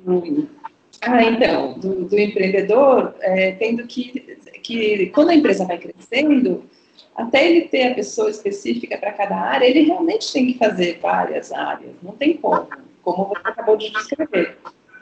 Ah, 1.01 1.23
então, 1.23 1.73
do, 1.73 2.05
do 2.05 2.19
empreendedor, 2.19 3.15
é, 3.21 3.51
tendo 3.53 3.85
que, 3.85 4.37
que, 4.63 5.07
quando 5.07 5.29
a 5.29 5.35
empresa 5.35 5.65
vai 5.65 5.77
crescendo, 5.77 6.69
até 7.15 7.47
ele 7.47 7.67
ter 7.67 7.91
a 7.91 7.95
pessoa 7.95 8.29
específica 8.29 8.97
para 8.97 9.13
cada 9.13 9.35
área, 9.35 9.65
ele 9.65 9.81
realmente 9.81 10.31
tem 10.31 10.47
que 10.47 10.57
fazer 10.57 10.99
várias 11.01 11.51
áreas, 11.51 11.91
não 12.01 12.13
tem 12.13 12.35
como, 12.37 12.67
como 13.01 13.25
você 13.25 13.41
acabou 13.43 13.77
de 13.77 13.91
descrever. 13.91 14.57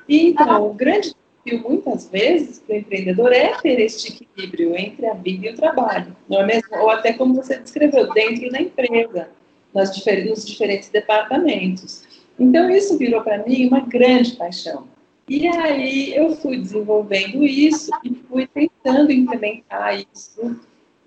Então, 0.08 0.70
o 0.70 0.74
grande 0.74 1.14
desafio, 1.46 1.70
muitas 1.70 2.10
vezes, 2.10 2.60
para 2.60 2.76
o 2.76 2.80
empreendedor 2.80 3.32
é 3.34 3.56
ter 3.62 3.80
este 3.80 4.14
equilíbrio 4.14 4.76
entre 4.78 5.06
a 5.08 5.14
vida 5.14 5.48
e 5.48 5.50
o 5.52 5.56
trabalho, 5.56 6.16
não 6.30 6.42
é 6.42 6.46
mesmo? 6.46 6.78
Ou 6.78 6.90
até 6.90 7.14
como 7.14 7.34
você 7.34 7.58
descreveu, 7.60 8.12
dentro 8.14 8.50
da 8.50 8.62
empresa, 8.62 9.30
nas 9.74 9.90
nos 10.26 10.46
diferentes 10.46 10.90
departamentos. 10.90 12.06
Então, 12.40 12.70
isso 12.70 12.98
virou 12.98 13.22
para 13.22 13.44
mim 13.44 13.68
uma 13.68 13.82
grande 13.82 14.36
paixão. 14.36 14.88
E 15.28 15.46
aí 15.48 16.16
eu 16.16 16.36
fui 16.38 16.58
desenvolvendo 16.58 17.44
isso 17.44 17.92
e 18.04 18.16
fui 18.30 18.48
tentando 18.48 19.12
implementar 19.12 20.00
isso 20.00 20.58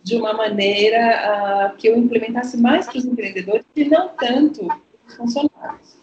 de 0.02 0.16
uma 0.16 0.35
maneira 0.35 1.73
uh, 1.73 1.76
que 1.78 1.88
eu 1.88 1.97
implementasse 1.97 2.59
mais 2.59 2.87
para 2.87 2.99
os 2.99 3.04
empreendedores 3.07 3.64
e 3.75 3.85
não 3.85 4.09
tanto 4.09 4.66
para 4.66 4.78
os 5.09 5.16
funcionários 5.16 6.00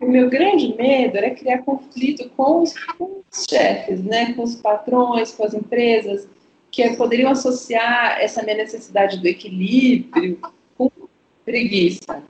o 0.00 0.06
meu 0.06 0.30
grande 0.30 0.74
medo 0.76 1.16
era 1.18 1.30
criar 1.30 1.58
conflito 1.58 2.28
com 2.36 2.62
os, 2.62 2.72
com 2.94 3.22
os, 3.30 3.44
chefes, 3.48 4.02
né, 4.02 4.32
com 4.32 4.42
os 4.42 4.56
patrões, 4.56 5.32
com 5.32 5.44
as 5.44 5.54
empresas, 5.54 6.28
que 6.70 6.96
poderiam 6.96 7.30
associar 7.30 8.18
essa 8.20 8.42
minha 8.42 8.56
necessidade 8.56 9.18
do 9.18 9.26
equilíbrio 9.26 10.38
com 10.76 10.90
preguiça, 11.44 12.22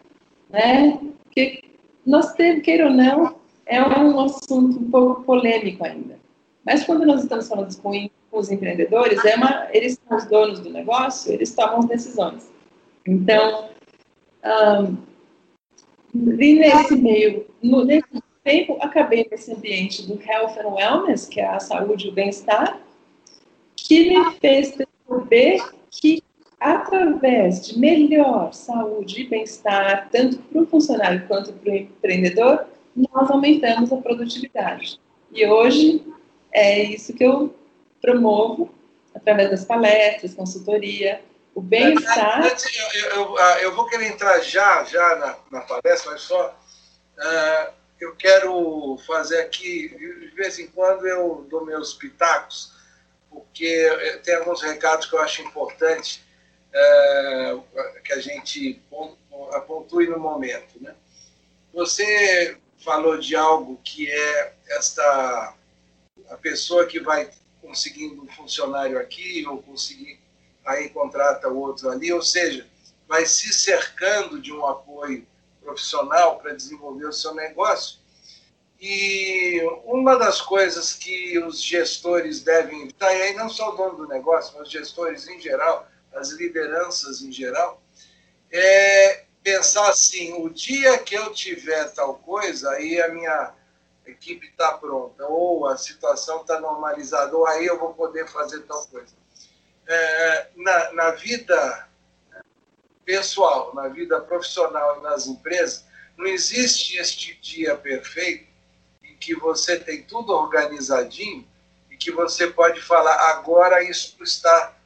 né? 0.48 0.98
Porque 1.24 1.62
nós 2.04 2.32
temos, 2.32 2.62
queira 2.62 2.86
ou 2.86 2.92
não, 2.92 3.36
é 3.66 3.80
um 3.80 4.18
assunto 4.20 4.78
um 4.78 4.90
pouco 4.90 5.22
polêmico 5.22 5.84
ainda. 5.84 6.18
Mas 6.64 6.84
quando 6.84 7.06
nós 7.06 7.22
estamos 7.22 7.48
falando 7.48 7.74
com, 7.80 8.10
os 8.32 8.50
empreendedores, 8.50 9.24
é 9.24 9.34
uma, 9.34 9.68
eles 9.72 9.98
são 10.08 10.16
os 10.16 10.24
donos 10.26 10.60
do 10.60 10.70
negócio, 10.70 11.32
eles 11.32 11.52
tomam 11.54 11.80
as 11.80 11.86
decisões. 11.86 12.50
Então, 13.06 13.68
um, 14.44 14.96
e 16.14 16.54
nesse 16.54 16.96
meio, 16.96 17.46
no, 17.62 17.84
nesse 17.84 18.06
tempo, 18.42 18.76
acabei 18.80 19.26
nesse 19.30 19.52
ambiente 19.52 20.06
do 20.06 20.20
Health 20.20 20.58
and 20.58 20.68
Wellness, 20.68 21.26
que 21.26 21.40
é 21.40 21.46
a 21.46 21.60
saúde 21.60 22.06
e 22.06 22.10
o 22.10 22.12
bem-estar, 22.12 22.80
que 23.76 24.08
me 24.08 24.32
fez 24.36 24.74
perceber 24.76 25.62
que 25.90 26.22
através 26.58 27.66
de 27.66 27.78
melhor 27.78 28.52
saúde 28.52 29.22
e 29.22 29.28
bem-estar, 29.28 30.08
tanto 30.10 30.38
para 30.38 30.62
o 30.62 30.66
funcionário 30.66 31.26
quanto 31.26 31.52
para 31.54 31.72
o 31.72 31.76
empreendedor, 31.76 32.66
nós 32.94 33.30
aumentamos 33.30 33.92
a 33.92 33.96
produtividade. 33.96 35.00
E 35.32 35.46
hoje 35.46 36.04
é 36.52 36.82
isso 36.82 37.14
que 37.14 37.24
eu 37.24 37.54
promovo 38.02 38.68
através 39.14 39.50
das 39.50 39.64
palestras, 39.64 40.34
consultoria, 40.34 41.20
o 41.54 41.60
bem-estar. 41.60 42.42
Eu, 42.94 43.10
eu, 43.10 43.38
ah, 43.38 43.60
eu, 43.60 43.74
vou 43.74 43.86
querer 43.86 44.06
entrar 44.06 44.40
já, 44.40 44.84
já 44.84 45.16
na, 45.16 45.36
na 45.50 45.60
palestra, 45.64 46.12
mas 46.12 46.22
só 46.22 46.48
uh, 46.48 47.72
eu 48.00 48.14
quero 48.16 48.98
fazer 49.06 49.40
aqui, 49.40 49.88
de 49.88 50.34
vez 50.34 50.58
em 50.58 50.66
quando 50.68 51.06
eu 51.06 51.46
dou 51.50 51.64
meus 51.64 51.94
pitacos, 51.94 52.72
porque 53.28 54.20
tem 54.24 54.36
alguns 54.36 54.62
recados 54.62 55.06
que 55.06 55.14
eu 55.14 55.20
acho 55.20 55.42
importante 55.42 56.24
uh, 56.70 57.62
que 58.02 58.12
a 58.12 58.20
gente 58.20 58.82
pontue 59.66 60.08
no 60.08 60.18
momento. 60.18 60.80
Né? 60.80 60.94
Você 61.72 62.56
falou 62.84 63.18
de 63.18 63.36
algo 63.36 63.78
que 63.84 64.10
é 64.10 64.54
esta 64.70 65.54
a 66.28 66.36
pessoa 66.36 66.86
que 66.86 67.00
vai 67.00 67.28
conseguindo 67.60 68.22
um 68.22 68.28
funcionário 68.28 68.98
aqui 68.98 69.44
ou 69.46 69.60
conseguir 69.60 70.19
aí 70.70 70.88
contrata 70.90 71.48
outro 71.48 71.90
ali, 71.90 72.12
ou 72.12 72.22
seja, 72.22 72.66
vai 73.08 73.26
se 73.26 73.52
cercando 73.52 74.40
de 74.40 74.52
um 74.52 74.66
apoio 74.66 75.26
profissional 75.60 76.38
para 76.38 76.54
desenvolver 76.54 77.06
o 77.06 77.12
seu 77.12 77.34
negócio. 77.34 77.98
E 78.80 79.60
uma 79.84 80.16
das 80.16 80.40
coisas 80.40 80.94
que 80.94 81.38
os 81.38 81.62
gestores 81.62 82.42
devem 82.42 82.82
evitar, 82.82 83.14
e 83.14 83.22
aí 83.22 83.34
não 83.34 83.48
só 83.48 83.70
o 83.70 83.76
dono 83.76 83.96
do 83.96 84.08
negócio, 84.08 84.54
mas 84.56 84.68
os 84.68 84.72
gestores 84.72 85.28
em 85.28 85.38
geral, 85.38 85.86
as 86.14 86.30
lideranças 86.30 87.20
em 87.20 87.30
geral, 87.30 87.82
é 88.50 89.24
pensar 89.42 89.88
assim: 89.90 90.32
o 90.42 90.48
dia 90.48 90.96
que 90.98 91.14
eu 91.14 91.32
tiver 91.32 91.92
tal 91.92 92.14
coisa, 92.14 92.70
aí 92.70 93.00
a 93.00 93.08
minha 93.08 93.54
equipe 94.06 94.46
está 94.46 94.72
pronta, 94.72 95.26
ou 95.26 95.66
a 95.66 95.76
situação 95.76 96.40
está 96.40 96.58
normalizada, 96.58 97.36
ou 97.36 97.46
aí 97.46 97.66
eu 97.66 97.78
vou 97.78 97.92
poder 97.92 98.28
fazer 98.28 98.60
tal 98.60 98.86
coisa. 98.86 99.14
É, 99.86 100.48
na, 100.56 100.92
na 100.92 101.10
vida 101.12 101.88
pessoal, 103.04 103.74
na 103.74 103.88
vida 103.88 104.20
profissional 104.20 104.98
e 104.98 105.02
nas 105.02 105.26
empresas, 105.26 105.84
não 106.16 106.26
existe 106.26 106.96
este 106.96 107.34
dia 107.40 107.76
perfeito 107.76 108.46
em 109.02 109.16
que 109.16 109.34
você 109.34 109.78
tem 109.78 110.02
tudo 110.02 110.32
organizadinho 110.32 111.46
e 111.90 111.96
que 111.96 112.10
você 112.12 112.46
pode 112.46 112.80
falar 112.80 113.14
agora 113.30 113.82
isso 113.82 114.22
está 114.22 114.76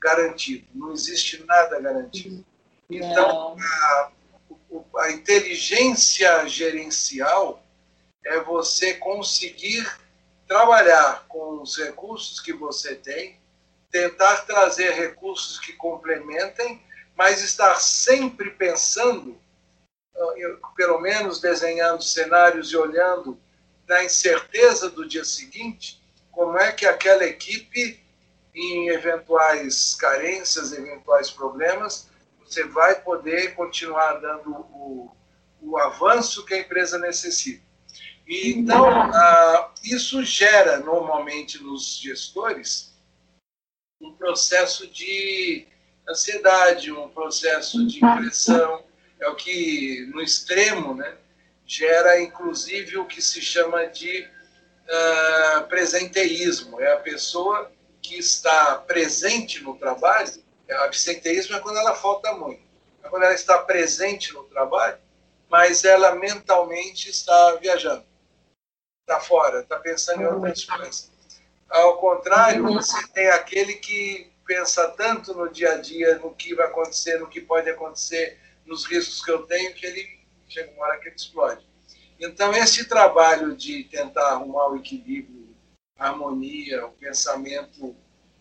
garantido. 0.00 0.66
Não 0.74 0.92
existe 0.92 1.42
nada 1.44 1.80
garantido. 1.80 2.44
Então, 2.90 3.56
a, 3.58 4.10
a 4.98 5.10
inteligência 5.10 6.46
gerencial 6.46 7.64
é 8.24 8.38
você 8.40 8.94
conseguir 8.94 9.90
trabalhar 10.46 11.24
com 11.28 11.62
os 11.62 11.78
recursos 11.78 12.38
que 12.40 12.52
você 12.52 12.94
tem, 12.94 13.40
tentar 13.92 14.46
trazer 14.46 14.92
recursos 14.94 15.60
que 15.60 15.74
complementem, 15.74 16.82
mas 17.14 17.42
estar 17.42 17.74
sempre 17.76 18.50
pensando, 18.50 19.38
ah, 20.16 20.34
pelo 20.74 20.98
menos 20.98 21.40
desenhando 21.40 22.02
cenários 22.02 22.72
e 22.72 22.76
olhando 22.76 23.38
na 23.86 24.02
incerteza 24.02 24.88
do 24.88 25.06
dia 25.06 25.24
seguinte, 25.24 26.02
como 26.30 26.56
é 26.56 26.72
que 26.72 26.86
aquela 26.86 27.24
equipe, 27.24 28.02
em 28.54 28.88
eventuais 28.88 29.94
carências, 29.94 30.72
eventuais 30.72 31.30
problemas, 31.30 32.08
você 32.42 32.64
vai 32.64 32.98
poder 33.00 33.54
continuar 33.54 34.14
dando 34.14 34.50
o, 34.50 35.14
o 35.60 35.78
avanço 35.78 36.44
que 36.46 36.54
a 36.54 36.60
empresa 36.60 36.98
necessita. 36.98 37.62
E, 38.26 38.52
então, 38.52 38.88
uh, 39.10 39.70
isso 39.84 40.24
gera 40.24 40.78
normalmente 40.78 41.62
nos 41.62 41.98
gestores 41.98 42.91
um 44.02 44.12
processo 44.12 44.86
de 44.88 45.66
ansiedade, 46.08 46.92
um 46.92 47.08
processo 47.08 47.86
de 47.86 48.00
pressão, 48.00 48.84
é 49.20 49.28
o 49.28 49.36
que, 49.36 50.10
no 50.12 50.20
extremo, 50.20 50.94
né, 50.94 51.16
gera 51.64 52.20
inclusive 52.20 52.98
o 52.98 53.06
que 53.06 53.22
se 53.22 53.40
chama 53.40 53.86
de 53.86 54.28
uh, 54.88 55.66
presenteísmo. 55.68 56.80
É 56.80 56.92
a 56.92 56.98
pessoa 56.98 57.70
que 58.02 58.18
está 58.18 58.76
presente 58.78 59.62
no 59.62 59.78
trabalho, 59.78 60.42
é, 60.66 60.74
absenteísmo 60.74 61.56
é 61.56 61.60
quando 61.60 61.78
ela 61.78 61.94
falta 61.94 62.32
muito. 62.32 62.62
É 63.04 63.08
quando 63.08 63.22
ela 63.22 63.34
está 63.34 63.58
presente 63.58 64.32
no 64.34 64.42
trabalho, 64.44 64.98
mas 65.48 65.84
ela 65.84 66.14
mentalmente 66.16 67.08
está 67.08 67.56
viajando 67.56 68.04
está 69.02 69.20
fora, 69.20 69.60
está 69.60 69.78
pensando 69.78 70.22
em 70.22 70.26
outras 70.26 70.64
coisas. 70.64 71.11
Ao 71.72 71.96
contrário, 71.96 72.66
uhum. 72.66 72.74
você 72.74 73.06
tem 73.08 73.28
aquele 73.28 73.74
que 73.74 74.30
pensa 74.46 74.88
tanto 74.88 75.32
no 75.32 75.50
dia 75.50 75.72
a 75.72 75.76
dia, 75.78 76.18
no 76.18 76.34
que 76.34 76.54
vai 76.54 76.66
acontecer, 76.66 77.18
no 77.18 77.28
que 77.28 77.40
pode 77.40 77.70
acontecer, 77.70 78.38
nos 78.66 78.84
riscos 78.84 79.24
que 79.24 79.30
eu 79.30 79.42
tenho, 79.46 79.74
que 79.74 79.86
ele 79.86 80.20
chega 80.48 80.70
uma 80.72 80.84
hora 80.84 80.98
que 80.98 81.08
ele 81.08 81.16
explode. 81.16 81.66
Então, 82.20 82.52
esse 82.52 82.84
trabalho 82.84 83.56
de 83.56 83.84
tentar 83.84 84.32
arrumar 84.32 84.68
o 84.68 84.76
equilíbrio, 84.76 85.48
a 85.98 86.08
harmonia, 86.08 86.84
o 86.84 86.92
pensamento 86.92 87.96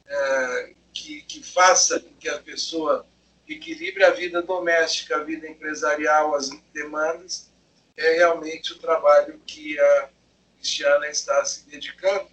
é, 0.05 0.73
que, 0.93 1.21
que 1.21 1.41
faça 1.41 2.01
com 2.01 2.13
que 2.15 2.27
a 2.27 2.39
pessoa 2.39 3.05
equilibre 3.47 4.03
a 4.03 4.11
vida 4.11 4.41
doméstica, 4.41 5.15
a 5.15 5.23
vida 5.23 5.47
empresarial, 5.47 6.35
as 6.35 6.49
demandas, 6.73 7.49
é 7.95 8.15
realmente 8.15 8.73
o 8.73 8.79
trabalho 8.79 9.39
que 9.45 9.79
a 9.79 10.09
Cristiana 10.57 11.07
está 11.07 11.43
se 11.45 11.67
dedicando. 11.69 12.27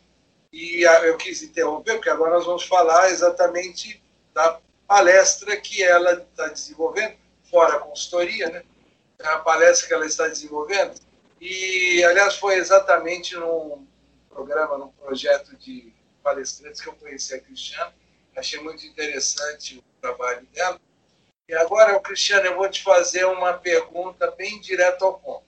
E 0.61 0.83
eu 0.83 1.17
quis 1.17 1.41
interromper, 1.41 1.95
porque 1.95 2.11
agora 2.11 2.35
nós 2.35 2.45
vamos 2.45 2.65
falar 2.65 3.11
exatamente 3.11 4.03
da 4.35 4.59
palestra 4.89 5.57
que 5.57 5.85
ela 5.85 6.15
está 6.15 6.49
desenvolvendo, 6.49 7.17
fora 7.49 7.77
a 7.77 7.79
consultoria, 7.79 8.51
né? 8.51 8.65
É 9.21 9.29
a 9.29 9.39
palestra 9.39 9.87
que 9.87 9.95
ela 9.95 10.05
está 10.05 10.27
desenvolvendo. 10.27 11.01
E, 11.41 12.03
aliás, 12.03 12.35
foi 12.35 12.57
exatamente 12.57 13.37
num 13.37 13.87
programa, 14.29 14.77
num 14.79 14.89
projeto 14.89 15.55
de 15.57 15.93
palestrantes 16.25 16.81
que 16.81 16.89
eu 16.89 16.95
conheci 16.95 17.35
a 17.35 17.41
Cristiana. 17.41 17.95
Achei 18.37 18.59
muito 18.59 18.85
interessante 18.85 19.79
o 19.79 20.01
trabalho 20.01 20.45
dela. 20.53 20.81
E 21.49 21.55
agora, 21.55 22.01
Cristiano, 22.01 22.47
eu 22.47 22.57
vou 22.57 22.69
te 22.69 22.83
fazer 22.83 23.27
uma 23.27 23.53
pergunta 23.53 24.29
bem 24.33 24.61
direto 24.61 25.05
ao 25.05 25.21
ponto. 25.21 25.48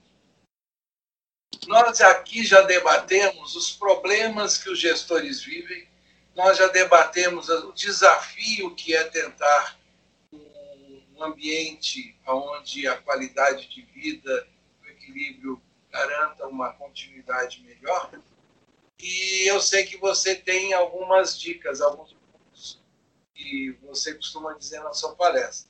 Nós 1.67 2.01
aqui 2.01 2.43
já 2.43 2.61
debatemos 2.61 3.55
os 3.55 3.71
problemas 3.71 4.57
que 4.57 4.69
os 4.69 4.79
gestores 4.79 5.41
vivem, 5.43 5.87
nós 6.35 6.57
já 6.57 6.67
debatemos 6.67 7.49
o 7.49 7.71
desafio 7.73 8.73
que 8.73 8.95
é 8.95 9.03
tentar 9.03 9.79
um 10.33 11.23
ambiente 11.23 12.17
onde 12.25 12.87
a 12.87 12.97
qualidade 12.97 13.67
de 13.69 13.81
vida, 13.83 14.47
o 14.81 14.87
equilíbrio 14.87 15.61
garanta 15.91 16.47
uma 16.47 16.73
continuidade 16.73 17.61
melhor. 17.61 18.11
E 18.97 19.47
eu 19.49 19.59
sei 19.59 19.85
que 19.85 19.97
você 19.97 20.35
tem 20.35 20.73
algumas 20.73 21.39
dicas, 21.39 21.81
alguns 21.81 22.13
pontos 22.13 22.81
que 23.35 23.77
você 23.83 24.15
costuma 24.15 24.53
dizer 24.53 24.79
na 24.81 24.93
sua 24.93 25.15
palestra. 25.15 25.69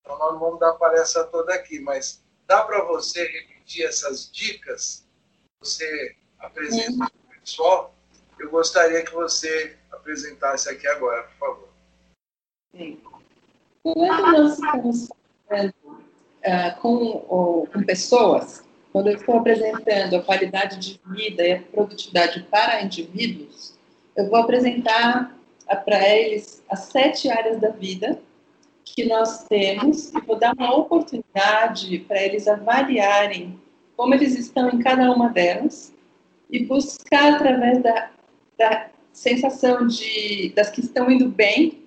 Então, 0.00 0.18
nós 0.18 0.32
não 0.32 0.40
vamos 0.40 0.60
dar 0.60 0.74
palestra 0.74 1.24
toda 1.24 1.54
aqui, 1.54 1.80
mas 1.80 2.22
dá 2.46 2.62
para 2.62 2.82
você 2.84 3.26
repetir 3.26 3.84
essas 3.84 4.30
dicas 4.30 5.05
você 5.60 6.14
apresenta 6.38 7.06
o 7.06 7.40
pessoal, 7.40 7.94
eu 8.38 8.50
gostaria 8.50 9.04
que 9.04 9.12
você 9.12 9.76
apresentasse 9.90 10.68
aqui 10.68 10.86
agora, 10.88 11.22
por 11.24 11.38
favor. 11.38 11.68
Sim. 12.72 13.00
Quando 13.82 14.32
nós 14.32 14.52
estamos 14.54 15.08
falando 15.48 15.74
uh, 15.86 16.80
com, 16.80 17.66
com 17.72 17.82
pessoas, 17.84 18.64
quando 18.92 19.08
eu 19.08 19.16
estou 19.16 19.38
apresentando 19.38 20.16
a 20.16 20.22
qualidade 20.22 20.78
de 20.78 21.00
vida 21.14 21.46
e 21.46 21.52
a 21.52 21.62
produtividade 21.62 22.42
para 22.50 22.82
indivíduos, 22.82 23.74
eu 24.16 24.28
vou 24.28 24.40
apresentar 24.40 25.36
para 25.84 26.08
eles 26.08 26.62
as 26.68 26.80
sete 26.80 27.28
áreas 27.28 27.60
da 27.60 27.70
vida 27.70 28.18
que 28.84 29.04
nós 29.04 29.44
temos 29.44 30.14
e 30.14 30.20
vou 30.20 30.38
dar 30.38 30.54
uma 30.54 30.74
oportunidade 30.74 31.98
para 32.00 32.22
eles 32.22 32.46
avaliarem 32.48 33.60
como 33.96 34.14
eles 34.14 34.38
estão 34.38 34.68
em 34.70 34.78
cada 34.78 35.10
uma 35.10 35.30
delas 35.30 35.94
e 36.50 36.64
buscar 36.64 37.34
através 37.34 37.82
da, 37.82 38.10
da 38.58 38.90
sensação 39.12 39.86
de 39.86 40.52
das 40.54 40.70
que 40.70 40.80
estão 40.80 41.10
indo 41.10 41.28
bem, 41.28 41.82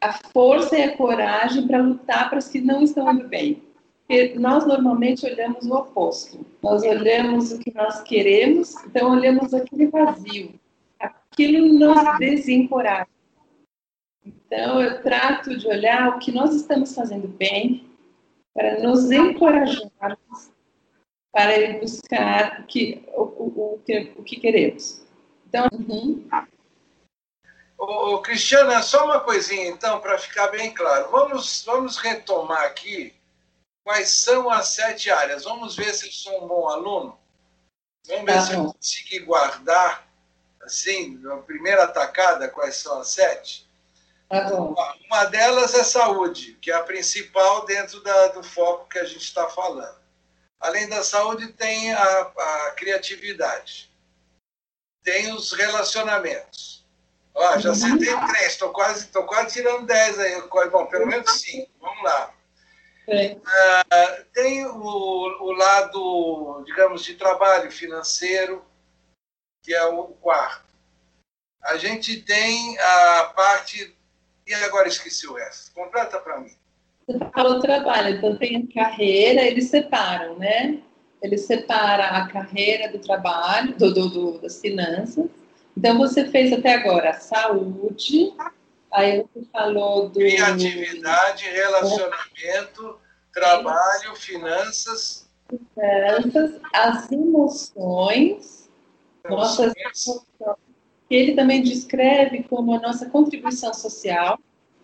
a 0.00 0.12
força 0.12 0.78
e 0.78 0.82
a 0.84 0.96
coragem 0.96 1.66
para 1.66 1.82
lutar 1.82 2.28
para 2.28 2.38
as 2.38 2.48
que 2.48 2.60
não 2.60 2.82
estão 2.82 3.12
indo 3.12 3.26
bem. 3.26 3.62
Porque 4.06 4.38
nós 4.38 4.66
normalmente 4.66 5.26
olhamos 5.26 5.66
o 5.66 5.74
oposto. 5.74 6.46
Nós 6.62 6.82
olhamos 6.82 7.52
o 7.52 7.58
que 7.58 7.74
nós 7.74 8.00
queremos, 8.02 8.74
então 8.86 9.10
olhamos 9.10 9.52
aquele 9.52 9.88
vazio. 9.88 10.54
Aquilo 10.98 11.78
nos 11.78 12.18
desencoraja. 12.18 13.06
Então 14.24 14.80
eu 14.80 15.02
trato 15.02 15.58
de 15.58 15.66
olhar 15.66 16.08
o 16.08 16.18
que 16.18 16.32
nós 16.32 16.54
estamos 16.54 16.94
fazendo 16.94 17.28
bem 17.28 17.84
para 18.54 18.80
nos 18.80 19.10
encorajarmos 19.10 20.50
para 21.32 21.56
ir 21.56 21.80
buscar 21.80 22.60
o 22.60 22.66
que, 22.66 23.04
o, 23.08 23.22
o, 23.22 23.74
o, 23.74 23.82
que, 23.84 24.12
o 24.16 24.22
que 24.22 24.40
queremos. 24.40 25.02
Então, 25.46 25.68
uhum. 25.72 26.28
Ô, 27.78 28.18
Cristiana, 28.18 28.82
só 28.82 29.04
uma 29.04 29.20
coisinha 29.20 29.68
então, 29.68 30.00
para 30.00 30.18
ficar 30.18 30.48
bem 30.48 30.74
claro. 30.74 31.10
Vamos, 31.10 31.62
vamos 31.64 31.96
retomar 31.96 32.64
aqui 32.64 33.14
quais 33.84 34.10
são 34.10 34.50
as 34.50 34.68
sete 34.68 35.10
áreas. 35.10 35.44
Vamos 35.44 35.76
ver 35.76 35.94
se 35.94 36.06
eu 36.06 36.12
sou 36.12 36.44
um 36.44 36.48
bom 36.48 36.68
aluno. 36.68 37.18
Vamos 38.06 38.24
ver 38.24 38.42
se 38.42 38.52
eu 38.54 38.72
consegui 38.72 39.20
guardar, 39.20 40.08
assim, 40.62 41.18
na 41.18 41.36
primeira 41.38 41.84
atacada, 41.84 42.48
quais 42.48 42.76
são 42.76 43.00
as 43.00 43.08
sete. 43.08 43.68
Tá 44.28 44.94
uma 45.06 45.24
delas 45.26 45.72
é 45.72 45.82
saúde, 45.82 46.58
que 46.60 46.70
é 46.70 46.74
a 46.74 46.82
principal 46.82 47.64
dentro 47.64 48.02
da, 48.02 48.28
do 48.28 48.42
foco 48.42 48.88
que 48.88 48.98
a 48.98 49.04
gente 49.04 49.24
está 49.24 49.48
falando. 49.48 49.97
Além 50.60 50.88
da 50.88 51.04
saúde, 51.04 51.52
tem 51.52 51.92
a, 51.92 52.20
a 52.20 52.70
criatividade 52.72 53.88
tem 55.08 55.32
os 55.32 55.52
relacionamentos. 55.52 56.86
Ó, 57.34 57.58
já 57.58 57.74
citei 57.74 58.14
três, 58.28 58.52
estou 58.52 58.70
quase, 58.74 59.06
tô 59.08 59.24
quase 59.24 59.54
tirando 59.54 59.86
dez 59.86 60.18
aí. 60.18 60.38
Bom, 60.70 60.84
pelo 60.84 61.06
menos 61.06 61.40
cinco. 61.40 61.70
Vamos 61.80 62.02
lá. 62.02 62.34
Uh, 63.08 64.24
tem 64.34 64.66
o, 64.66 64.76
o 64.76 65.52
lado, 65.52 66.62
digamos, 66.66 67.02
de 67.04 67.14
trabalho 67.14 67.72
financeiro, 67.72 68.62
que 69.62 69.72
é 69.72 69.82
o 69.86 70.08
quarto. 70.08 70.68
A 71.62 71.78
gente 71.78 72.20
tem 72.20 72.78
a 72.78 73.32
parte. 73.34 73.96
E 74.46 74.54
agora 74.54 74.88
esqueci 74.88 75.26
o 75.26 75.34
resto. 75.34 75.72
Completa 75.72 76.20
para 76.20 76.40
mim. 76.40 76.57
Você 77.08 77.18
falou 77.34 77.60
trabalho, 77.60 78.16
então 78.16 78.36
tem 78.36 78.68
a 78.70 78.74
carreira, 78.74 79.40
eles 79.42 79.70
separam, 79.70 80.38
né? 80.38 80.78
ele 81.22 81.36
separa 81.36 82.08
a 82.08 82.28
carreira 82.28 82.90
do 82.90 82.98
trabalho, 82.98 83.76
do, 83.76 83.92
do, 83.92 84.08
do, 84.08 84.38
das 84.38 84.60
finanças. 84.60 85.26
Então, 85.76 85.98
você 85.98 86.26
fez 86.28 86.52
até 86.52 86.74
agora 86.74 87.14
saúde, 87.14 88.32
aí 88.92 89.22
você 89.22 89.46
falou 89.52 90.08
do... 90.08 90.18
Criatividade, 90.18 91.44
relacionamento, 91.44 92.98
trabalho, 93.32 94.14
finanças... 94.16 95.28
Finanças, 95.74 96.60
as 96.74 97.10
emoções, 97.10 98.68
nossas 99.26 99.72
emoções, 99.74 100.22
que 101.08 101.14
ele 101.14 101.34
também 101.34 101.62
descreve 101.62 102.42
como 102.42 102.74
a 102.74 102.80
nossa 102.80 103.08
contribuição 103.08 103.72
social. 103.72 104.38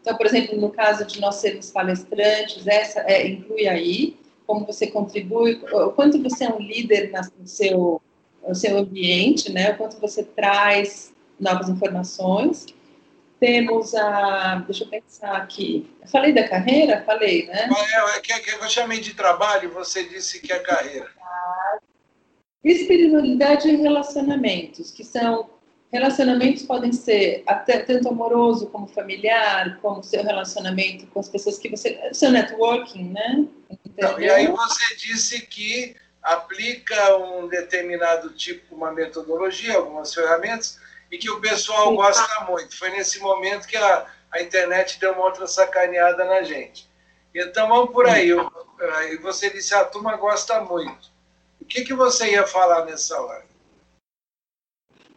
Então, 0.05 0.19
por 0.19 0.27
exemplo, 0.27 0.61
no 0.61 0.69
caso 0.69 1.07
de 1.07 1.19
nós 1.19 1.37
sermos 1.37 1.71
palestrantes, 1.71 2.67
essa 2.67 3.01
é, 3.11 3.27
inclui 3.27 3.67
aí 3.67 4.19
como 4.47 4.67
você 4.67 4.87
contribui, 4.87 5.63
o 5.73 5.93
quanto 5.93 6.23
você 6.23 6.45
é 6.45 6.51
um 6.51 6.59
líder 6.59 7.11
no 7.41 7.49
seu, 7.49 8.03
no 8.47 8.55
seu 8.55 8.77
ambiente, 8.77 9.51
né? 9.51 9.71
o 9.71 9.79
quanto 9.79 9.99
você 9.99 10.23
traz 10.23 11.15
novas 11.41 11.71
informações. 11.71 12.67
Temos 13.41 13.95
a. 13.95 14.57
Deixa 14.67 14.85
eu 14.85 14.89
pensar 14.89 15.37
aqui. 15.37 15.91
Eu 16.03 16.09
falei 16.09 16.35
da 16.35 16.47
carreira? 16.47 17.03
Falei, 17.07 17.47
né? 17.47 17.67
É, 17.95 18.17
é, 18.19 18.21
que, 18.21 18.41
que 18.41 18.63
eu 18.63 18.69
chamei 18.69 19.01
de 19.01 19.15
trabalho, 19.15 19.73
você 19.73 20.05
disse 20.05 20.39
que 20.39 20.53
é 20.53 20.59
carreira. 20.59 21.11
Espiritualidade 22.63 23.71
e 23.71 23.77
relacionamentos, 23.77 24.91
que 24.91 25.03
são 25.03 25.49
Relacionamentos 25.95 26.65
podem 26.65 26.93
ser 26.93 27.45
até 27.47 27.79
tanto 27.79 28.09
amoroso 28.09 28.67
como 28.67 28.89
familiar, 28.89 29.79
como 29.81 30.03
seu 30.03 30.25
relacionamento 30.25 31.07
com 31.07 31.21
as 31.21 31.29
pessoas 31.29 31.57
que 31.57 31.69
você. 31.69 32.11
seu 32.13 32.33
networking, 32.33 33.11
né? 33.13 33.47
Então, 33.87 34.19
e 34.19 34.29
aí 34.29 34.49
você 34.49 34.97
disse 34.97 35.47
que 35.47 35.95
aplica 36.21 37.17
um 37.17 37.47
determinado 37.47 38.31
tipo, 38.31 38.75
uma 38.75 38.91
metodologia, 38.91 39.77
algumas 39.77 40.13
ferramentas, 40.13 40.81
e 41.13 41.17
que 41.17 41.31
o 41.31 41.41
pessoal 41.41 41.91
Sim. 41.91 41.95
gosta 41.95 42.45
muito. 42.51 42.77
Foi 42.77 42.91
nesse 42.91 43.21
momento 43.21 43.69
que 43.69 43.77
a, 43.77 44.05
a 44.33 44.43
internet 44.43 44.99
deu 44.99 45.13
uma 45.13 45.27
outra 45.27 45.47
sacaneada 45.47 46.25
na 46.25 46.43
gente. 46.43 46.91
Então 47.33 47.69
vamos 47.69 47.93
por 47.93 48.09
aí. 48.09 48.31
E 49.13 49.17
você 49.19 49.49
disse 49.49 49.73
a 49.73 49.85
turma 49.85 50.17
gosta 50.17 50.61
muito. 50.61 51.09
O 51.61 51.65
que, 51.65 51.85
que 51.85 51.95
você 51.95 52.33
ia 52.33 52.45
falar 52.45 52.85
nessa 52.85 53.17
hora? 53.21 53.54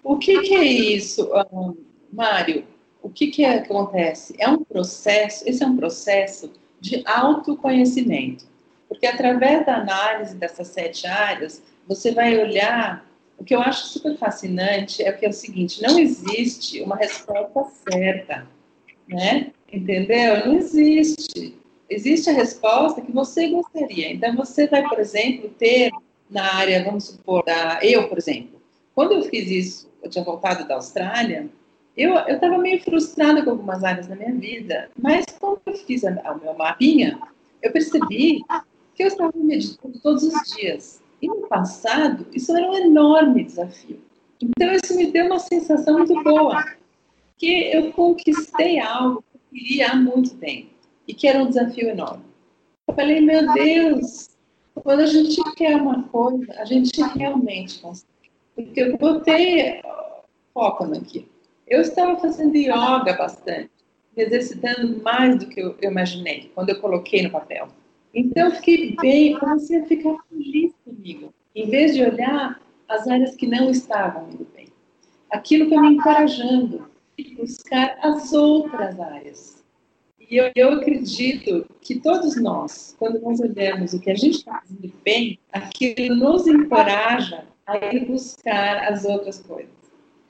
O 0.08 0.17
que, 0.17 0.39
que 0.39 0.56
é 0.56 0.63
isso, 0.63 1.30
um, 1.52 1.76
Mário? 2.13 2.63
O 3.04 3.10
que, 3.10 3.28
que 3.28 3.43
é, 3.43 3.58
acontece? 3.58 4.34
É 4.39 4.48
um 4.48 4.63
processo, 4.63 5.43
esse 5.46 5.62
é 5.62 5.67
um 5.67 5.76
processo 5.76 6.54
de 6.80 7.04
autoconhecimento. 7.06 8.46
Porque 8.88 9.06
através 9.06 9.65
da 9.65 9.76
análise 9.76 10.34
dessas 10.38 10.70
sete 10.70 11.06
áreas, 11.06 11.62
você 11.86 12.13
vai 12.13 12.39
olhar. 12.39 13.06
O 13.38 13.43
que 13.43 13.54
eu 13.54 13.60
acho 13.60 13.88
super 13.88 14.17
fascinante 14.17 15.04
é 15.04 15.12
que 15.12 15.26
é 15.26 15.30
o 15.30 15.34
seguinte: 15.34 15.82
não 15.82 16.00
existe 16.00 16.82
uma 16.82 16.96
resposta 16.96 17.65
certa, 17.91 18.48
né? 19.10 19.52
Entendeu? 19.70 20.46
Não 20.46 20.56
existe. 20.56 21.60
Existe 21.89 22.30
a 22.30 22.34
resposta 22.34 23.02
que 23.02 23.12
você 23.12 23.50
gostaria. 23.50 24.13
Então, 24.13 24.38
você 24.38 24.67
vai, 24.67 24.88
por 24.88 25.00
exemplo, 25.00 25.50
ter 25.50 25.91
na 26.30 26.56
área, 26.56 26.86
vamos 26.86 27.08
supor, 27.08 27.43
da, 27.43 27.80
eu, 27.82 28.08
por 28.08 28.17
exemplo, 28.17 28.62
quando 28.96 29.12
eu 29.12 29.24
fiz 29.24 29.50
isso 29.50 29.87
eu 30.08 30.12
tinha 30.12 30.24
voltado 30.24 30.67
da 30.67 30.76
Austrália, 30.76 31.50
eu 31.96 32.15
estava 32.28 32.58
meio 32.58 32.82
frustrada 32.82 33.43
com 33.43 33.52
algumas 33.52 33.84
áreas 33.84 34.08
da 34.08 34.15
minha 34.15 34.34
vida, 34.34 34.89
mas 35.00 35.26
quando 35.39 35.60
eu 35.65 35.74
fiz 35.74 36.04
a, 36.06 36.12
o 36.32 36.39
meu 36.39 36.54
mapinha, 36.54 37.20
eu 37.62 37.72
percebi 37.72 38.43
que 38.96 39.04
eu 39.04 39.08
estava 39.08 39.32
meditando 39.36 40.00
todos 40.00 40.24
os 40.24 40.56
dias. 40.56 41.02
E 41.22 41.28
no 41.28 41.48
passado, 41.48 42.28
isso 42.32 42.56
era 42.56 42.70
um 42.70 42.76
enorme 42.76 43.43
desafio. 43.43 44.00
Então, 44.39 44.72
isso 44.74 44.96
me 44.96 45.12
deu 45.12 45.26
uma 45.26 45.39
sensação 45.39 45.98
muito 45.98 46.24
boa, 46.24 46.63
que 47.38 47.72
eu 47.74 47.91
conquistei 47.93 48.80
algo 48.80 49.24
que 49.24 49.38
eu 49.38 49.41
queria 49.52 49.89
há 49.89 49.96
muito 49.96 50.36
tempo, 50.36 50.70
e 51.08 51.13
que 51.15 51.28
era 51.28 51.41
um 51.41 51.48
desafio 51.48 51.89
enorme. 51.89 52.24
Eu 52.88 52.93
falei, 52.93 53.20
meu 53.22 53.52
Deus, 53.54 54.30
quando 54.76 55.00
a 55.00 55.08
gente 55.08 55.41
quer 55.56 55.76
uma 55.82 56.04
coisa, 56.04 56.54
a 56.60 56.65
gente 56.65 56.91
realmente 57.15 57.80
consegue. 57.80 58.08
Porque 58.56 58.82
eu 58.82 58.98
botei 58.98 59.82
foco 60.58 60.88
naquilo. 60.88 61.28
Eu 61.67 61.82
estava 61.82 62.20
fazendo 62.20 62.58
yoga 62.58 63.13
bastante, 63.15 63.70
me 64.15 64.24
exercitando 64.24 65.00
mais 65.04 65.38
do 65.38 65.48
que 65.48 65.60
eu, 65.60 65.78
imaginei 65.84 66.52
quando 66.56 66.70
eu 66.70 66.82
coloquei 66.82 67.22
no 67.22 67.30
papel. 67.30 67.67
Então 68.12 68.48
eu 68.48 68.56
fiquei 68.56 68.96
bem, 69.00 69.38
comecei 69.38 69.82
a 69.82 69.86
ficar 69.86 70.15
feliz 70.28 70.74
comigo, 70.84 71.32
em 71.54 71.70
vez 71.70 71.93
de 71.93 72.02
olhar 72.02 72.60
as 72.89 73.08
áreas 73.08 73.36
que 73.36 73.46
não 73.46 73.70
estavam 73.70 74.28
indo 74.32 74.48
bem. 74.56 74.70
Aquilo 75.30 75.70
foi 75.70 75.78
me 75.80 75.89
encorajando 75.89 76.89
a 77.20 77.36
buscar 77.39 77.96
as 78.02 78.34
outras 78.34 79.00
áreas. 79.00 79.63
E 80.20 80.38
eu, 80.38 80.52
eu, 80.56 80.72
acredito 80.74 81.67
que 81.82 82.00
todos 82.00 82.36
nós, 82.41 82.96
quando 82.98 83.22
nós 83.22 83.39
olhamos 83.39 83.93
o 83.93 84.00
que 84.00 84.10
a 84.10 84.15
gente 84.15 84.38
está 84.38 84.62
fazendo 84.62 84.91
bem, 85.04 85.38
aquilo 85.52 86.15
nos 86.15 86.48
encoraja 86.48 87.46
a 87.67 87.78
ir 87.93 88.06
buscar 88.06 88.91
as 88.91 89.06
outras 89.06 89.39
coisas. 89.39 89.78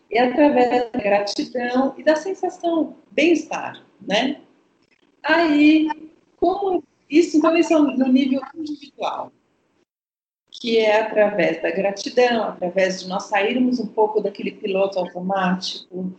E 0.10 0.18
através 0.18 0.70
da 0.70 1.00
gratidão 1.00 1.94
e 1.98 2.04
da 2.04 2.16
sensação 2.16 2.96
bem-estar, 3.12 3.84
né? 4.02 4.42
Aí, 5.22 5.88
como 6.38 6.84
isso, 7.10 7.38
então, 7.38 7.56
isso 7.58 7.74
é 7.74 7.80
no 7.80 8.08
nível 8.08 8.42
individual, 8.56 9.32
que 10.50 10.78
é 10.78 11.02
através 11.02 11.62
da 11.62 11.72
gratidão, 11.72 12.44
através 12.44 13.02
de 13.02 13.08
nós 13.08 13.24
sairmos 13.24 13.80
um 13.80 13.88
pouco 13.88 14.22
daquele 14.22 14.52
piloto 14.52 14.98
automático, 15.00 16.14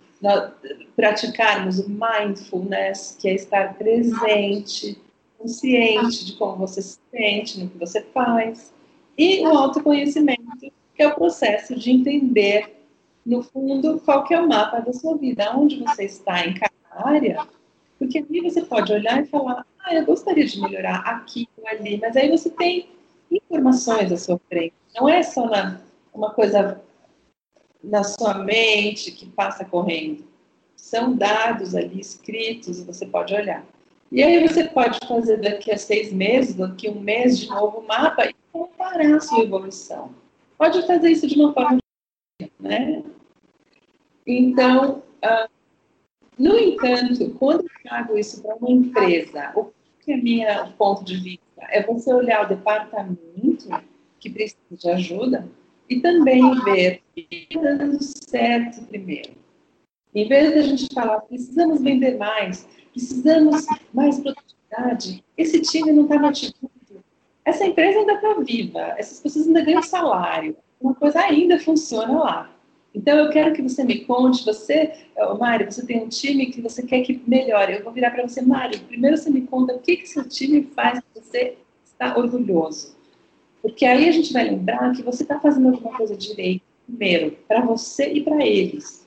praticarmos 0.94 1.78
o 1.78 1.88
mindfulness, 1.88 3.16
que 3.18 3.28
é 3.28 3.34
estar 3.34 3.74
presente, 3.74 4.98
consciente 5.38 6.26
de 6.26 6.32
como 6.34 6.56
você 6.56 6.82
se 6.82 6.98
sente, 7.10 7.60
no 7.60 7.70
que 7.70 7.78
você 7.78 8.02
faz, 8.02 8.72
e 9.16 9.40
o 9.40 9.48
autoconhecimento, 9.48 10.72
que 10.94 11.02
é 11.02 11.08
o 11.08 11.14
processo 11.14 11.74
de 11.76 11.90
entender, 11.90 12.77
no 13.28 13.42
fundo, 13.42 14.00
qual 14.00 14.24
que 14.24 14.32
é 14.32 14.40
o 14.40 14.48
mapa 14.48 14.80
da 14.80 14.90
sua 14.90 15.14
vida, 15.18 15.54
onde 15.54 15.76
você 15.76 16.04
está 16.04 16.46
em 16.46 16.54
cada 16.54 16.72
área, 16.90 17.46
porque 17.98 18.18
aí 18.18 18.40
você 18.40 18.62
pode 18.62 18.90
olhar 18.90 19.22
e 19.22 19.26
falar, 19.26 19.66
ah, 19.84 19.94
eu 19.94 20.06
gostaria 20.06 20.46
de 20.46 20.58
melhorar 20.58 21.00
aqui 21.00 21.46
ou 21.58 21.68
ali, 21.68 21.98
mas 22.00 22.16
aí 22.16 22.30
você 22.30 22.48
tem 22.48 22.88
informações 23.30 24.10
à 24.10 24.16
sua 24.16 24.40
frente, 24.48 24.72
não 24.94 25.06
é 25.06 25.22
só 25.22 25.46
na, 25.46 25.78
uma 26.14 26.30
coisa 26.30 26.80
na 27.84 28.02
sua 28.02 28.38
mente 28.38 29.12
que 29.12 29.26
passa 29.26 29.62
correndo. 29.62 30.24
São 30.74 31.14
dados 31.14 31.74
ali 31.74 32.00
escritos, 32.00 32.82
você 32.82 33.04
pode 33.04 33.34
olhar. 33.34 33.62
E 34.10 34.22
aí 34.22 34.48
você 34.48 34.64
pode 34.64 34.98
fazer 35.06 35.38
daqui 35.38 35.70
a 35.70 35.76
seis 35.76 36.10
meses, 36.10 36.54
daqui 36.54 36.88
a 36.88 36.90
um 36.90 37.00
mês 37.00 37.38
de 37.38 37.48
novo 37.48 37.80
o 37.80 37.86
mapa 37.86 38.24
e 38.24 38.34
comparar 38.50 39.14
a 39.14 39.20
sua 39.20 39.44
evolução. 39.44 40.10
Pode 40.56 40.86
fazer 40.86 41.10
isso 41.10 41.26
de 41.26 41.38
uma 41.38 41.52
forma 41.52 41.78
né? 42.58 43.02
Então, 44.28 45.02
uh, 45.24 45.48
no 46.38 46.58
entanto, 46.58 47.30
quando 47.38 47.62
eu 47.62 47.70
trago 47.82 48.18
isso 48.18 48.42
para 48.42 48.56
uma 48.56 48.70
empresa, 48.70 49.52
o 49.56 49.72
que 50.04 50.12
é 50.12 50.16
minha 50.18 50.66
ponto 50.76 51.02
de 51.02 51.16
vista? 51.16 51.62
É 51.70 51.82
você 51.82 52.12
olhar 52.12 52.44
o 52.44 52.48
departamento 52.48 53.68
que 54.20 54.28
precisa 54.28 54.58
de 54.70 54.90
ajuda 54.90 55.48
e 55.88 56.00
também 56.00 56.42
ver 56.62 57.00
o 57.16 57.22
que 57.22 57.46
está 57.50 57.72
dando 57.72 58.02
certo 58.02 58.84
primeiro. 58.86 59.30
Em 60.14 60.28
vez 60.28 60.52
de 60.52 60.58
a 60.58 60.62
gente 60.62 60.94
falar, 60.94 61.20
precisamos 61.22 61.80
vender 61.80 62.18
mais, 62.18 62.68
precisamos 62.92 63.64
mais 63.94 64.20
produtividade, 64.20 65.24
esse 65.38 65.62
time 65.62 65.90
não 65.90 66.02
está 66.02 66.18
motivado, 66.18 66.70
essa 67.44 67.64
empresa 67.64 68.00
ainda 68.00 68.14
está 68.14 68.34
viva, 68.40 68.94
essas 68.98 69.20
pessoas 69.20 69.46
ainda 69.46 69.62
ganham 69.62 69.82
salário, 69.82 70.56
uma 70.78 70.94
coisa 70.94 71.18
ainda 71.20 71.58
funciona 71.58 72.18
lá. 72.18 72.57
Então, 72.98 73.16
eu 73.16 73.30
quero 73.30 73.54
que 73.54 73.62
você 73.62 73.84
me 73.84 74.00
conte, 74.00 74.44
você, 74.44 74.92
Mário, 75.38 75.70
você 75.70 75.86
tem 75.86 76.02
um 76.02 76.08
time 76.08 76.46
que 76.46 76.60
você 76.60 76.82
quer 76.82 77.02
que 77.02 77.22
melhore. 77.28 77.74
Eu 77.74 77.84
vou 77.84 77.92
virar 77.92 78.10
para 78.10 78.26
você, 78.26 78.42
Mário, 78.42 78.80
primeiro 78.80 79.16
você 79.16 79.30
me 79.30 79.42
conta 79.42 79.72
o 79.72 79.78
que, 79.78 79.98
que 79.98 80.08
seu 80.08 80.28
time 80.28 80.64
faz 80.74 80.98
que 80.98 81.20
você 81.20 81.56
está 81.84 82.18
orgulhoso. 82.18 82.96
Porque 83.62 83.86
aí 83.86 84.08
a 84.08 84.12
gente 84.12 84.32
vai 84.32 84.50
lembrar 84.50 84.92
que 84.96 85.02
você 85.02 85.22
está 85.22 85.38
fazendo 85.38 85.68
alguma 85.68 85.96
coisa 85.96 86.16
direito, 86.16 86.62
primeiro, 86.86 87.38
para 87.46 87.60
você 87.60 88.12
e 88.12 88.20
para 88.20 88.44
eles. 88.44 89.06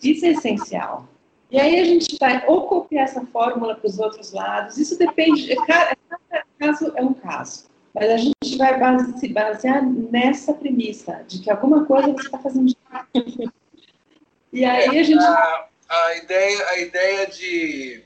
Isso 0.00 0.24
é 0.24 0.30
essencial. 0.30 1.08
E 1.50 1.58
aí 1.58 1.80
a 1.80 1.84
gente 1.84 2.16
vai 2.20 2.44
ou 2.46 2.68
copiar 2.68 3.04
essa 3.04 3.26
fórmula 3.26 3.74
para 3.74 3.88
os 3.88 3.98
outros 3.98 4.32
lados, 4.32 4.78
isso 4.78 4.96
depende, 4.96 5.52
cada, 5.66 5.96
cada 6.08 6.44
caso 6.60 6.92
é 6.94 7.02
um 7.02 7.12
caso. 7.12 7.64
Mas 7.92 8.08
a 8.08 8.16
gente 8.16 8.56
vai 8.56 8.78
base, 8.78 9.18
se 9.18 9.28
basear 9.28 9.84
nessa 9.84 10.54
premissa, 10.54 11.24
de 11.26 11.40
que 11.40 11.50
alguma 11.50 11.84
coisa 11.84 12.12
você 12.12 12.26
está 12.26 12.38
fazendo 12.38 12.66
de 12.66 12.76
E 14.52 14.64
aí 14.64 14.98
a 14.98 15.02
gente. 15.02 15.18
A, 15.18 15.68
a, 15.88 16.16
ideia, 16.16 16.68
a 16.68 16.78
ideia 16.78 17.26
de 17.26 18.04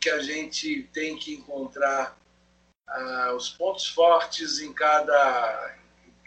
que 0.00 0.08
a 0.10 0.20
gente 0.20 0.88
tem 0.92 1.16
que 1.16 1.34
encontrar 1.34 2.16
uh, 2.88 3.34
os 3.34 3.50
pontos 3.50 3.88
fortes 3.88 4.60
em 4.60 4.72
cada, 4.72 5.74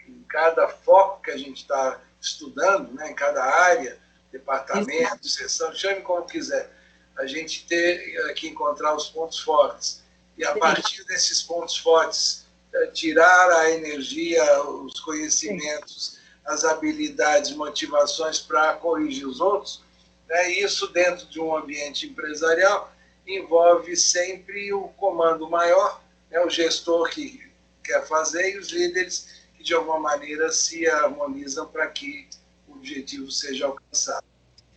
em 0.06 0.22
cada 0.28 0.68
foco 0.68 1.22
que 1.22 1.30
a 1.30 1.38
gente 1.38 1.62
está 1.62 2.00
estudando, 2.20 2.92
né, 2.92 3.10
em 3.10 3.14
cada 3.14 3.42
área, 3.42 3.98
departamento, 4.30 5.26
seção, 5.26 5.74
chame 5.74 6.02
como 6.02 6.26
quiser. 6.26 6.70
A 7.18 7.26
gente 7.26 7.66
ter 7.66 8.34
que 8.34 8.48
encontrar 8.48 8.94
os 8.94 9.08
pontos 9.08 9.38
fortes. 9.38 10.02
E 10.36 10.44
a 10.44 10.54
partir 10.56 11.04
desses 11.04 11.42
pontos 11.42 11.76
fortes, 11.76 12.46
eh, 12.72 12.86
tirar 12.86 13.50
a 13.50 13.70
energia, 13.70 14.62
os 14.64 14.98
conhecimentos, 15.00 16.14
Sim. 16.14 16.21
As 16.44 16.64
habilidades, 16.64 17.52
motivações 17.52 18.38
para 18.38 18.74
corrigir 18.74 19.26
os 19.26 19.40
outros. 19.40 19.82
Né? 20.28 20.50
Isso 20.52 20.88
dentro 20.88 21.26
de 21.26 21.40
um 21.40 21.56
ambiente 21.56 22.06
empresarial 22.06 22.92
envolve 23.26 23.96
sempre 23.96 24.72
o 24.72 24.88
comando 24.88 25.48
maior, 25.48 26.02
né? 26.30 26.40
o 26.40 26.50
gestor 26.50 27.10
que 27.10 27.50
quer 27.84 28.06
fazer 28.06 28.54
e 28.54 28.58
os 28.58 28.70
líderes 28.70 29.42
que 29.56 29.62
de 29.62 29.74
alguma 29.74 29.98
maneira 29.98 30.50
se 30.50 30.86
harmonizam 30.88 31.66
para 31.66 31.86
que 31.88 32.28
o 32.66 32.72
objetivo 32.72 33.30
seja 33.30 33.66
alcançado. 33.66 34.24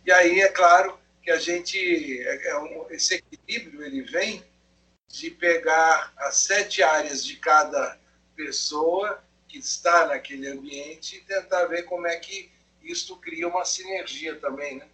E 0.04 0.12
aí 0.12 0.40
é 0.40 0.48
claro 0.48 0.96
que 1.22 1.30
a 1.30 1.38
gente 1.38 2.20
é, 2.20 2.52
é 2.52 2.86
esse 2.90 3.14
equilíbrio 3.14 3.82
ele 3.82 4.02
vem 4.02 4.44
de 5.08 5.30
pegar 5.30 6.12
as 6.16 6.36
sete 6.36 6.82
áreas 6.82 7.24
de 7.24 7.36
cada 7.36 7.98
pessoa 8.36 9.20
que 9.56 9.62
está 9.62 10.06
naquele 10.06 10.48
ambiente 10.48 11.16
e 11.16 11.20
tentar 11.22 11.64
ver 11.66 11.84
como 11.84 12.06
é 12.06 12.16
que 12.16 12.50
isto 12.82 13.16
cria 13.16 13.48
uma 13.48 13.64
sinergia 13.64 14.36
também, 14.36 14.76
né? 14.76 14.86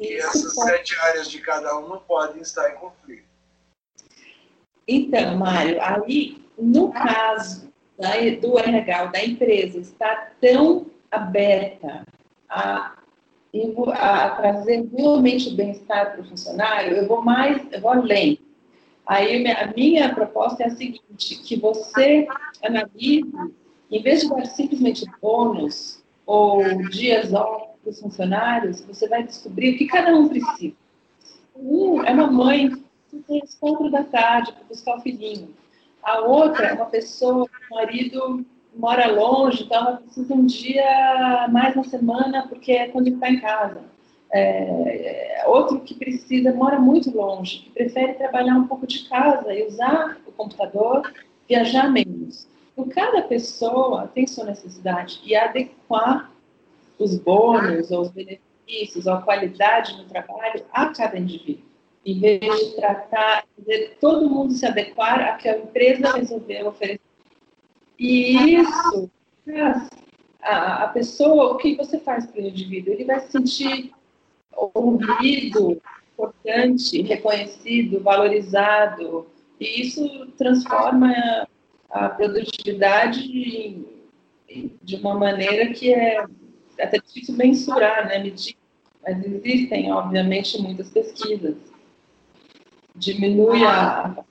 E 0.00 0.14
essas 0.14 0.54
sete 0.54 0.98
áreas 0.98 1.30
de 1.30 1.40
cada 1.40 1.78
uma 1.78 2.00
podem 2.00 2.42
estar 2.42 2.70
em 2.70 2.74
conflito. 2.74 3.24
Então, 4.88 5.36
Mário, 5.36 5.80
aí, 5.80 6.44
no 6.58 6.90
caso 6.92 7.72
da, 7.96 8.10
do 8.40 8.58
RH, 8.58 9.04
da 9.06 9.24
empresa, 9.24 9.78
está 9.78 10.32
tão 10.40 10.90
aberta 11.08 12.04
a, 12.48 12.96
a 13.92 14.30
trazer 14.30 14.88
realmente 14.96 15.50
o 15.50 15.54
bem-estar 15.54 16.12
para 16.12 16.22
o 16.22 16.28
funcionário, 16.28 16.96
eu 16.96 17.06
vou 17.06 17.22
mais, 17.22 17.62
eu 17.70 17.80
vou 17.80 17.92
além. 17.92 18.40
Aí 19.06 19.46
a 19.46 19.72
minha 19.72 20.12
proposta 20.12 20.64
é 20.64 20.66
a 20.66 20.70
seguinte, 20.70 21.36
que 21.44 21.56
você 21.56 22.26
analise, 22.62 23.30
em 23.92 24.02
vez 24.02 24.22
de 24.22 24.28
dar 24.28 24.46
simplesmente 24.46 25.04
bônus 25.20 26.02
ou 26.26 26.62
dias 26.88 27.32
off 27.32 27.66
para 27.82 27.90
os 27.90 28.00
funcionários, 28.00 28.80
você 28.80 29.06
vai 29.06 29.22
descobrir 29.22 29.74
o 29.74 29.78
que 29.78 29.86
cada 29.86 30.14
um 30.16 30.28
precisa. 30.28 30.74
Um 31.54 32.02
é 32.02 32.12
uma 32.12 32.30
mãe 32.30 32.70
que 33.10 33.18
tem 33.28 33.42
as 33.42 33.90
da 33.90 34.02
tarde 34.04 34.52
para 34.52 34.64
buscar 34.64 34.96
o 34.96 35.00
filhinho. 35.00 35.50
A 36.02 36.20
outra 36.20 36.68
é 36.68 36.72
uma 36.72 36.86
pessoa 36.86 37.46
o 37.70 37.74
marido 37.74 38.44
mora 38.74 39.12
longe, 39.12 39.64
então 39.64 39.78
ela 39.78 39.96
precisa 39.98 40.34
um 40.34 40.46
dia 40.46 41.46
mais 41.50 41.76
na 41.76 41.84
semana 41.84 42.46
porque 42.48 42.72
é 42.72 42.88
quando 42.88 43.08
está 43.08 43.28
em 43.28 43.40
casa. 43.40 43.82
É, 44.34 45.44
outro 45.46 45.80
que 45.80 45.94
precisa, 45.94 46.54
mora 46.54 46.80
muito 46.80 47.14
longe, 47.14 47.58
que 47.58 47.70
prefere 47.70 48.14
trabalhar 48.14 48.54
um 48.54 48.66
pouco 48.66 48.86
de 48.86 49.06
casa 49.06 49.52
e 49.52 49.66
usar 49.66 50.16
o 50.26 50.32
computador, 50.32 51.12
viajar 51.46 51.90
menos. 51.90 52.21
Então, 52.72 52.88
cada 52.88 53.22
pessoa 53.22 54.08
tem 54.08 54.26
sua 54.26 54.44
necessidade 54.44 55.20
e 55.24 55.36
adequar 55.36 56.32
os 56.98 57.18
bônus 57.18 57.90
ou 57.90 58.02
os 58.02 58.10
benefícios 58.10 59.06
ou 59.06 59.14
a 59.14 59.22
qualidade 59.22 59.96
no 59.96 60.04
trabalho 60.04 60.64
a 60.72 60.86
cada 60.88 61.18
indivíduo. 61.18 61.64
Em 62.04 62.18
vez 62.18 62.40
de 62.40 62.76
tratar, 62.76 63.44
de 63.56 63.88
todo 64.00 64.28
mundo 64.28 64.52
se 64.52 64.66
adequar 64.66 65.20
a 65.20 65.36
que 65.36 65.48
a 65.48 65.58
empresa 65.58 66.12
resolveu 66.12 66.68
oferecer. 66.68 67.00
E 67.98 68.56
isso, 68.56 69.10
a, 70.42 70.84
a 70.84 70.88
pessoa, 70.88 71.52
o 71.52 71.56
que 71.58 71.76
você 71.76 72.00
faz 72.00 72.26
para 72.26 72.42
o 72.42 72.46
indivíduo? 72.46 72.92
Ele 72.92 73.04
vai 73.04 73.20
se 73.20 73.30
sentir 73.30 73.92
ouvido, 74.52 75.80
importante, 76.12 77.02
reconhecido, 77.02 78.00
valorizado. 78.00 79.26
E 79.60 79.82
isso 79.82 80.26
transforma 80.36 81.46
a 81.92 82.08
produtividade 82.08 83.22
de 84.82 84.96
uma 84.96 85.14
maneira 85.14 85.72
que 85.72 85.92
é 85.92 86.24
até 86.80 86.98
difícil 86.98 87.36
mensurar, 87.36 88.08
né, 88.08 88.18
medir. 88.18 88.56
Mas 89.02 89.24
existem, 89.24 89.92
obviamente, 89.92 90.60
muitas 90.60 90.88
pesquisas. 90.88 91.56
Diminui 92.94 93.64
a, 93.64 94.24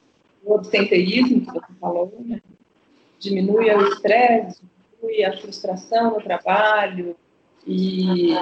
o 0.44 0.56
absenteísmo, 0.56 1.42
que 1.42 1.52
você 1.52 1.74
falou, 1.80 2.14
né? 2.20 2.42
diminui 3.20 3.70
o 3.70 3.88
estresse, 3.90 4.62
diminui 5.00 5.24
a 5.24 5.38
frustração 5.38 6.12
no 6.12 6.22
trabalho, 6.22 7.16
e 7.66 8.34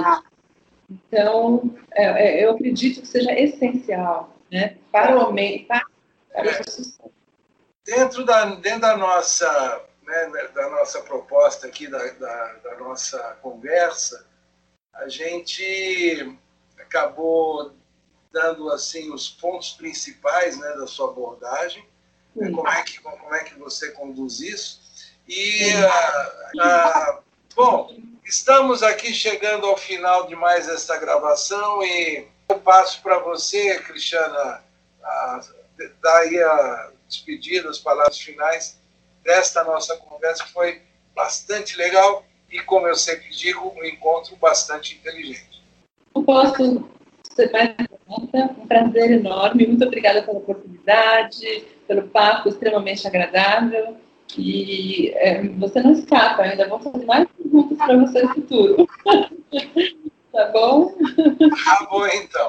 então, 0.90 1.76
é, 1.92 2.04
é, 2.04 2.46
eu 2.46 2.52
acredito 2.52 3.02
que 3.02 3.08
seja 3.08 3.32
essencial 3.38 4.36
né, 4.52 4.78
para 4.92 5.18
o 5.18 5.30
homem, 5.30 5.66
para, 5.66 5.86
para 6.34 6.64
sucesso. 6.64 7.19
Dentro 7.90 8.24
da, 8.26 8.46
dentro 8.46 8.82
da 8.82 8.98
nossa 8.98 9.82
né, 10.04 10.48
da 10.54 10.70
nossa 10.70 11.02
proposta 11.02 11.68
aqui, 11.68 11.88
da, 11.88 12.04
da, 12.14 12.54
da, 12.64 12.76
nossa 12.78 13.38
conversa, 13.42 14.26
a 14.94 15.08
gente 15.08 16.38
acabou 16.80 17.76
dando 18.32 18.72
assim 18.72 19.12
os 19.14 19.30
pontos 19.30 19.72
principais 19.72 20.58
né, 20.58 20.70
da 20.78 20.88
sua 20.88 21.10
abordagem, 21.10 21.88
né, 22.36 22.52
como, 22.52 22.68
é 22.68 22.82
que, 22.84 23.00
como 23.00 23.36
é 23.36 23.44
que 23.44 23.58
você 23.60 23.92
conduz 23.92 24.40
isso. 24.40 24.82
E, 25.28 25.74
bom, 27.56 27.96
Estamos 28.30 28.84
aqui 28.84 29.12
chegando 29.12 29.66
ao 29.66 29.76
final 29.76 30.28
de 30.28 30.36
mais 30.36 30.70
esta 30.70 30.96
gravação 30.98 31.82
e 31.82 32.28
eu 32.48 32.60
passo 32.60 33.02
para 33.02 33.18
você, 33.18 33.80
Cristiana, 33.80 34.64
a, 35.02 35.42
dar 36.00 36.18
aí 36.18 36.40
a 36.40 36.92
despedida, 37.10 37.70
as 37.70 37.80
palavras 37.80 38.18
finais 38.18 38.80
desta 39.24 39.64
nossa 39.64 39.98
conversa, 39.98 40.46
que 40.46 40.54
foi 40.54 40.82
bastante 41.16 41.76
legal 41.78 42.26
e, 42.50 42.60
como 42.62 42.88
eu 42.88 42.96
sempre 42.96 43.30
digo, 43.30 43.74
um 43.76 43.84
encontro 43.84 44.36
bastante 44.38 44.96
inteligente. 44.96 45.62
Não 46.16 46.24
posso 46.24 46.90
ser 47.36 47.52
mais 47.52 47.76
um 48.08 48.68
prazer 48.68 49.12
enorme, 49.12 49.68
muito 49.68 49.86
obrigada 49.86 50.24
pela 50.24 50.38
oportunidade, 50.38 51.66
pelo 51.88 52.08
papo 52.08 52.50
extremamente 52.50 53.06
agradável. 53.06 53.98
E 54.38 55.12
é, 55.16 55.42
você 55.44 55.82
não 55.82 55.92
escapa, 55.92 56.44
ainda 56.44 56.68
vou 56.68 56.80
fazer 56.80 57.06
mais 57.06 57.28
perguntas 57.30 57.78
para 57.78 57.98
você 57.98 58.22
no 58.22 58.34
futuro. 58.34 58.88
Tá 60.32 60.46
bom? 60.52 60.94
Tá 61.66 61.88
bom, 61.90 62.06
então. 62.06 62.49